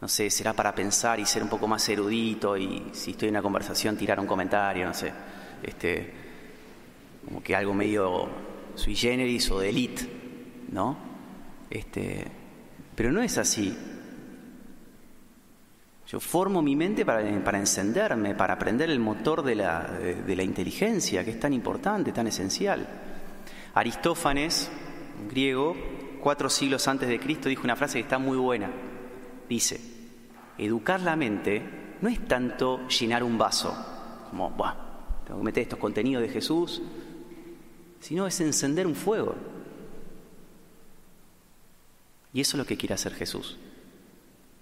No 0.00 0.08
sé, 0.08 0.30
será 0.30 0.52
para 0.54 0.74
pensar 0.74 1.20
y 1.20 1.26
ser 1.26 1.42
un 1.42 1.48
poco 1.48 1.68
más 1.68 1.86
erudito 1.88 2.56
y 2.56 2.84
si 2.92 3.10
estoy 3.10 3.28
en 3.28 3.34
una 3.34 3.42
conversación 3.42 3.96
tirar 3.96 4.18
un 4.18 4.26
comentario, 4.26 4.86
no 4.86 4.94
sé, 4.94 5.12
este, 5.62 6.12
como 7.26 7.42
que 7.42 7.54
algo 7.54 7.74
medio 7.74 8.28
sui 8.76 8.94
generis 8.94 9.50
o 9.50 9.58
de 9.60 9.68
elite, 9.68 10.02
¿no? 10.72 10.96
Este, 11.68 12.26
pero 13.00 13.12
no 13.12 13.22
es 13.22 13.38
así. 13.38 13.74
Yo 16.06 16.20
formo 16.20 16.60
mi 16.60 16.76
mente 16.76 17.06
para, 17.06 17.26
encenderme, 17.58 18.34
para 18.34 18.52
aprender 18.52 18.90
el 18.90 19.00
motor 19.00 19.42
de 19.42 19.54
la, 19.54 19.84
de 19.90 20.36
la 20.36 20.42
inteligencia, 20.42 21.24
que 21.24 21.30
es 21.30 21.40
tan 21.40 21.54
importante, 21.54 22.12
tan 22.12 22.26
esencial. 22.26 22.86
Aristófanes, 23.72 24.70
griego, 25.30 25.74
cuatro 26.20 26.50
siglos 26.50 26.86
antes 26.88 27.08
de 27.08 27.18
Cristo, 27.18 27.48
dijo 27.48 27.64
una 27.64 27.74
frase 27.74 27.94
que 27.94 28.02
está 28.02 28.18
muy 28.18 28.36
buena. 28.36 28.70
Dice, 29.48 29.80
educar 30.58 31.00
la 31.00 31.16
mente 31.16 31.62
no 32.02 32.08
es 32.10 32.28
tanto 32.28 32.86
llenar 32.86 33.24
un 33.24 33.38
vaso, 33.38 33.74
como, 34.28 34.50
Buah, 34.50 34.74
tengo 35.24 35.40
que 35.40 35.44
meter 35.46 35.62
estos 35.62 35.78
contenidos 35.78 36.20
de 36.20 36.28
Jesús, 36.28 36.82
sino 37.98 38.26
es 38.26 38.38
encender 38.42 38.86
un 38.86 38.94
fuego. 38.94 39.36
Y 42.32 42.40
eso 42.40 42.56
es 42.56 42.58
lo 42.58 42.66
que 42.66 42.76
quiere 42.76 42.94
hacer 42.94 43.14
Jesús. 43.14 43.58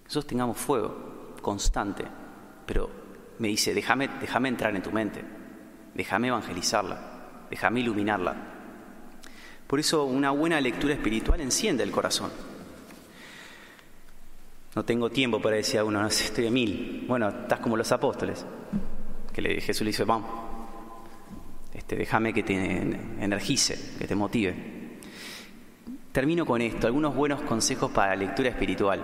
Nosotros 0.04 0.26
tengamos 0.26 0.56
fuego 0.56 1.34
constante, 1.42 2.04
pero 2.66 2.90
me 3.38 3.48
dice, 3.48 3.74
déjame, 3.74 4.08
déjame 4.20 4.48
entrar 4.48 4.74
en 4.74 4.82
tu 4.82 4.90
mente, 4.90 5.22
déjame 5.94 6.28
evangelizarla, 6.28 7.46
déjame 7.50 7.80
iluminarla, 7.80 8.58
por 9.68 9.78
eso 9.78 10.04
una 10.04 10.30
buena 10.30 10.58
lectura 10.62 10.94
espiritual 10.94 11.42
enciende 11.42 11.84
el 11.84 11.90
corazón. 11.90 12.30
No 14.74 14.82
tengo 14.82 15.10
tiempo 15.10 15.42
para 15.42 15.56
decir 15.56 15.78
a 15.78 15.84
uno, 15.84 16.00
no 16.00 16.08
sé, 16.08 16.24
estoy 16.24 16.46
a 16.46 16.50
mil. 16.50 17.04
Bueno, 17.06 17.28
estás 17.28 17.60
como 17.60 17.76
los 17.76 17.92
apóstoles. 17.92 18.46
Que 19.30 19.42
le, 19.42 19.60
Jesús 19.60 19.82
le 19.82 19.88
dice, 19.88 20.04
vamos, 20.04 20.30
este, 21.74 21.96
déjame 21.96 22.32
que 22.32 22.42
te 22.42 22.54
energice, 22.54 23.96
que 23.98 24.06
te 24.06 24.14
motive. 24.14 24.77
Termino 26.18 26.44
con 26.44 26.60
esto, 26.60 26.88
algunos 26.88 27.14
buenos 27.14 27.42
consejos 27.42 27.92
para 27.92 28.16
la 28.16 28.16
lectura 28.16 28.48
espiritual. 28.48 29.00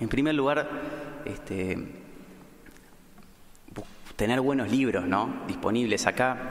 En 0.00 0.08
primer 0.08 0.34
lugar, 0.34 0.68
este, 1.24 1.78
tener 4.16 4.40
buenos 4.40 4.68
libros 4.68 5.06
¿no? 5.06 5.44
disponibles 5.46 6.08
acá. 6.08 6.48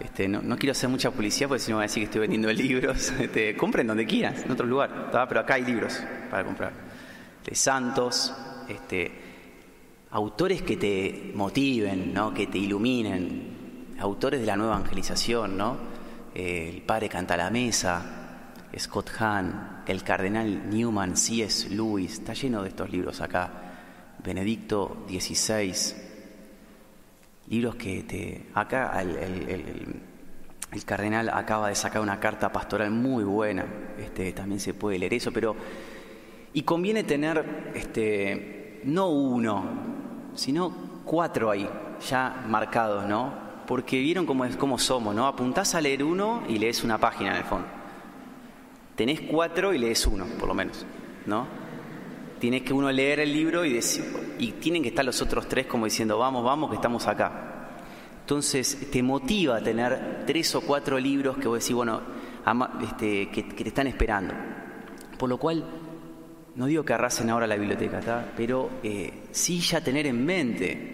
Este, 0.00 0.26
no, 0.26 0.56
quiero 0.56 0.72
hacer 0.72 0.88
mucha 0.88 1.12
publicidad 1.12 1.46
porque 1.46 1.62
si 1.62 1.70
no 1.70 1.76
me 1.76 1.84
a 1.84 1.86
decir 1.86 2.00
que 2.00 2.06
estoy 2.06 2.22
vendiendo 2.22 2.52
libros. 2.52 3.12
Este, 3.20 3.56
compren 3.56 3.86
donde 3.86 4.04
quieran, 4.04 4.34
en 4.34 4.50
otro 4.50 4.66
lugar, 4.66 5.12
pero 5.28 5.40
acá 5.40 5.54
hay 5.54 5.64
libros 5.64 6.02
para 6.28 6.44
comprar. 6.44 6.72
De 7.46 7.54
santos, 7.54 8.34
este, 8.68 9.12
autores 10.10 10.62
que 10.62 10.76
te 10.76 11.30
motiven, 11.36 12.12
¿no? 12.12 12.34
que 12.34 12.48
te 12.48 12.58
iluminen, 12.58 13.94
autores 14.00 14.40
de 14.40 14.46
la 14.46 14.56
nueva 14.56 14.74
evangelización, 14.74 15.56
¿no? 15.56 15.76
el 16.34 16.82
padre 16.82 17.08
canta 17.08 17.36
la 17.36 17.48
mesa, 17.48 18.19
Scott 18.78 19.10
Hahn, 19.18 19.82
el 19.86 20.02
cardenal 20.02 20.70
Newman, 20.70 21.16
C.S. 21.16 21.68
Lewis, 21.70 22.14
está 22.14 22.34
lleno 22.34 22.62
de 22.62 22.68
estos 22.68 22.90
libros 22.90 23.20
acá, 23.20 23.50
Benedicto 24.22 25.04
XVI, 25.08 25.74
libros 27.48 27.74
que 27.74 28.02
te... 28.04 28.46
Acá 28.54 29.00
el, 29.00 30.02
cardenal 30.84 31.30
acaba 31.30 31.68
de 31.68 31.74
sacar 31.74 32.00
una 32.00 32.20
carta 32.20 32.52
pastoral 32.52 32.92
muy 32.92 33.24
buena, 33.24 33.64
este, 33.98 34.32
también 34.32 34.60
se 34.60 34.74
puede 34.74 34.98
leer 34.98 35.14
eso, 35.14 35.32
pero... 35.32 35.56
Y 36.52 36.62
conviene 36.62 37.04
tener 37.04 37.72
este, 37.74 38.80
no 38.84 39.08
uno, 39.08 39.64
sino 40.34 41.02
cuatro 41.04 41.50
ahí, 41.50 41.68
ya 42.08 42.44
marcados, 42.46 43.06
¿no? 43.06 43.32
Porque 43.66 43.98
vieron 43.98 44.26
cómo, 44.26 44.44
es, 44.44 44.56
cómo 44.56 44.78
somos, 44.78 45.14
¿no? 45.14 45.26
Apuntás 45.26 45.76
a 45.76 45.80
leer 45.80 46.02
uno 46.02 46.42
y 46.48 46.58
lees 46.58 46.82
una 46.82 46.98
página 46.98 47.30
en 47.30 47.36
el 47.36 47.44
fondo. 47.44 47.79
Tenés 49.00 49.22
cuatro 49.22 49.72
y 49.72 49.78
lees 49.78 50.06
uno, 50.06 50.26
por 50.38 50.46
lo 50.46 50.52
menos, 50.52 50.84
¿no? 51.24 51.46
Tienes 52.38 52.60
que 52.60 52.74
uno 52.74 52.92
leer 52.92 53.20
el 53.20 53.32
libro 53.32 53.64
y, 53.64 53.80
y 54.38 54.52
tienen 54.52 54.82
que 54.82 54.90
estar 54.90 55.02
los 55.02 55.22
otros 55.22 55.48
tres 55.48 55.64
como 55.64 55.86
diciendo, 55.86 56.18
vamos, 56.18 56.44
vamos, 56.44 56.68
que 56.68 56.76
estamos 56.76 57.06
acá. 57.06 57.70
Entonces 58.20 58.90
te 58.92 59.02
motiva 59.02 59.58
tener 59.62 60.24
tres 60.26 60.54
o 60.54 60.60
cuatro 60.60 60.98
libros 60.98 61.38
que 61.38 61.48
vos 61.48 61.60
decís, 61.60 61.74
bueno, 61.74 62.02
este, 62.82 63.30
que, 63.30 63.42
te 63.42 63.68
están 63.68 63.86
esperando. 63.86 64.34
Por 65.18 65.30
lo 65.30 65.38
cual, 65.38 65.64
no 66.56 66.66
digo 66.66 66.84
que 66.84 66.92
arrasen 66.92 67.30
ahora 67.30 67.46
la 67.46 67.56
biblioteca, 67.56 68.26
pero 68.36 68.68
eh, 68.82 69.22
sí 69.30 69.60
ya 69.60 69.80
tener 69.80 70.08
en 70.08 70.26
mente 70.26 70.90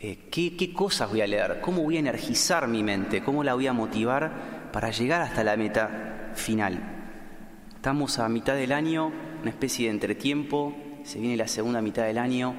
eh, 0.00 0.28
¿qué, 0.30 0.56
¿qué, 0.56 0.72
cosas 0.72 1.10
voy 1.10 1.20
a 1.20 1.26
leer, 1.26 1.60
cómo 1.60 1.82
voy 1.82 1.96
a 1.96 2.00
energizar 2.00 2.66
mi 2.66 2.82
mente, 2.82 3.22
cómo 3.22 3.44
la 3.44 3.52
voy 3.52 3.66
a 3.66 3.74
motivar 3.74 4.57
para 4.72 4.90
llegar 4.90 5.22
hasta 5.22 5.44
la 5.44 5.56
meta 5.56 6.30
final. 6.34 6.80
Estamos 7.74 8.18
a 8.18 8.28
mitad 8.28 8.54
del 8.54 8.72
año, 8.72 9.12
una 9.40 9.50
especie 9.50 9.86
de 9.86 9.92
entretiempo, 9.92 10.76
se 11.04 11.20
viene 11.20 11.36
la 11.36 11.48
segunda 11.48 11.80
mitad 11.80 12.04
del 12.04 12.18
año. 12.18 12.54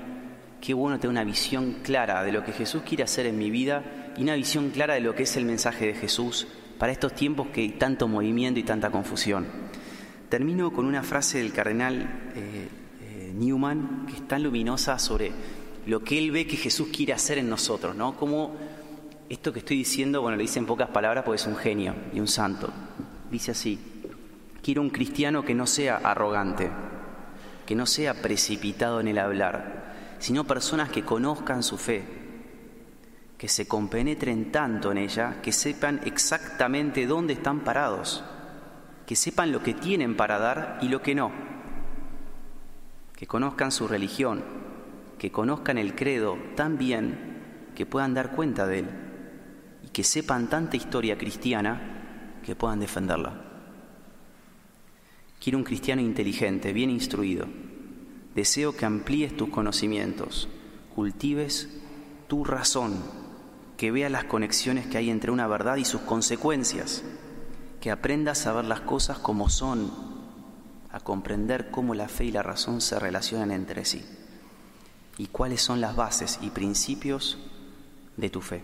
Qué 0.61 0.73
bueno 0.73 0.99
tener 0.99 1.11
una 1.11 1.23
visión 1.23 1.77
clara 1.83 2.23
de 2.23 2.31
lo 2.31 2.43
que 2.43 2.51
Jesús 2.51 2.83
quiere 2.83 3.03
hacer 3.03 3.25
en 3.25 3.37
mi 3.37 3.49
vida 3.49 3.83
y 4.17 4.23
una 4.23 4.35
visión 4.35 4.71
clara 4.71 4.95
de 4.95 5.01
lo 5.01 5.15
que 5.15 5.23
es 5.23 5.37
el 5.37 5.45
mensaje 5.45 5.87
de 5.87 5.93
Jesús 5.93 6.47
para 6.77 6.91
estos 6.91 7.13
tiempos 7.13 7.47
que 7.47 7.61
hay 7.61 7.69
tanto 7.69 8.07
movimiento 8.07 8.59
y 8.59 8.63
tanta 8.63 8.89
confusión. 8.89 9.45
Termino 10.29 10.71
con 10.71 10.85
una 10.85 11.03
frase 11.03 11.39
del 11.39 11.53
cardenal 11.53 12.31
eh, 12.35 12.67
eh, 13.01 13.33
Newman 13.35 14.05
que 14.07 14.13
es 14.13 14.27
tan 14.27 14.43
luminosa 14.43 14.97
sobre 14.99 15.31
lo 15.85 16.03
que 16.03 16.17
él 16.17 16.31
ve 16.31 16.45
que 16.45 16.57
Jesús 16.57 16.89
quiere 16.95 17.13
hacer 17.13 17.37
en 17.37 17.49
nosotros, 17.49 17.95
¿no? 17.95 18.15
Esto 19.29 19.53
que 19.53 19.59
estoy 19.59 19.77
diciendo, 19.77 20.23
bueno, 20.23 20.37
lo 20.37 20.41
dice 20.41 20.57
en 20.57 20.65
pocas 20.65 20.89
palabras 20.89 21.23
porque 21.23 21.39
es 21.39 21.45
un 21.45 21.55
genio 21.55 21.93
y 22.11 22.19
un 22.19 22.27
santo. 22.27 22.73
Dice 23.29 23.51
así, 23.51 23.79
quiero 24.63 24.81
un 24.81 24.89
cristiano 24.89 25.45
que 25.45 25.53
no 25.53 25.67
sea 25.67 25.97
arrogante, 25.97 26.71
que 27.67 27.75
no 27.75 27.85
sea 27.85 28.15
precipitado 28.23 28.99
en 28.99 29.07
el 29.07 29.19
hablar, 29.19 30.15
sino 30.17 30.45
personas 30.45 30.89
que 30.89 31.05
conozcan 31.05 31.61
su 31.61 31.77
fe, 31.77 32.03
que 33.37 33.47
se 33.47 33.67
compenetren 33.67 34.51
tanto 34.51 34.91
en 34.91 34.97
ella, 34.97 35.39
que 35.43 35.51
sepan 35.51 36.01
exactamente 36.05 37.05
dónde 37.05 37.33
están 37.33 37.59
parados, 37.59 38.23
que 39.05 39.15
sepan 39.15 39.51
lo 39.51 39.61
que 39.61 39.75
tienen 39.75 40.17
para 40.17 40.39
dar 40.39 40.79
y 40.81 40.87
lo 40.87 41.03
que 41.03 41.13
no, 41.13 41.31
que 43.15 43.27
conozcan 43.27 43.71
su 43.71 43.87
religión, 43.87 44.43
que 45.19 45.31
conozcan 45.31 45.77
el 45.77 45.93
credo 45.93 46.35
tan 46.55 46.79
bien 46.79 47.27
que 47.75 47.85
puedan 47.85 48.15
dar 48.15 48.31
cuenta 48.31 48.65
de 48.65 48.79
él 48.79 49.08
que 49.93 50.03
sepan 50.03 50.49
tanta 50.49 50.77
historia 50.77 51.17
cristiana 51.17 52.39
que 52.45 52.55
puedan 52.55 52.79
defenderla. 52.79 53.41
Quiero 55.39 55.57
un 55.57 55.63
cristiano 55.63 56.01
inteligente, 56.01 56.73
bien 56.73 56.89
instruido. 56.89 57.47
Deseo 58.35 58.75
que 58.75 58.85
amplíes 58.85 59.35
tus 59.35 59.49
conocimientos, 59.49 60.49
cultives 60.95 61.69
tu 62.27 62.43
razón, 62.43 63.03
que 63.77 63.91
veas 63.91 64.11
las 64.11 64.25
conexiones 64.25 64.85
que 64.87 64.97
hay 64.97 65.09
entre 65.09 65.31
una 65.31 65.47
verdad 65.47 65.77
y 65.77 65.85
sus 65.85 66.01
consecuencias, 66.01 67.03
que 67.81 67.91
aprendas 67.91 68.45
a 68.45 68.53
ver 68.53 68.65
las 68.65 68.81
cosas 68.81 69.17
como 69.17 69.49
son, 69.49 69.91
a 70.91 70.99
comprender 70.99 71.71
cómo 71.71 71.95
la 71.95 72.07
fe 72.07 72.25
y 72.25 72.31
la 72.31 72.43
razón 72.43 72.81
se 72.81 72.99
relacionan 72.99 73.51
entre 73.51 73.85
sí 73.85 74.03
y 75.17 75.27
cuáles 75.27 75.61
son 75.61 75.81
las 75.81 75.95
bases 75.95 76.39
y 76.41 76.49
principios 76.49 77.37
de 78.17 78.29
tu 78.29 78.41
fe. 78.41 78.63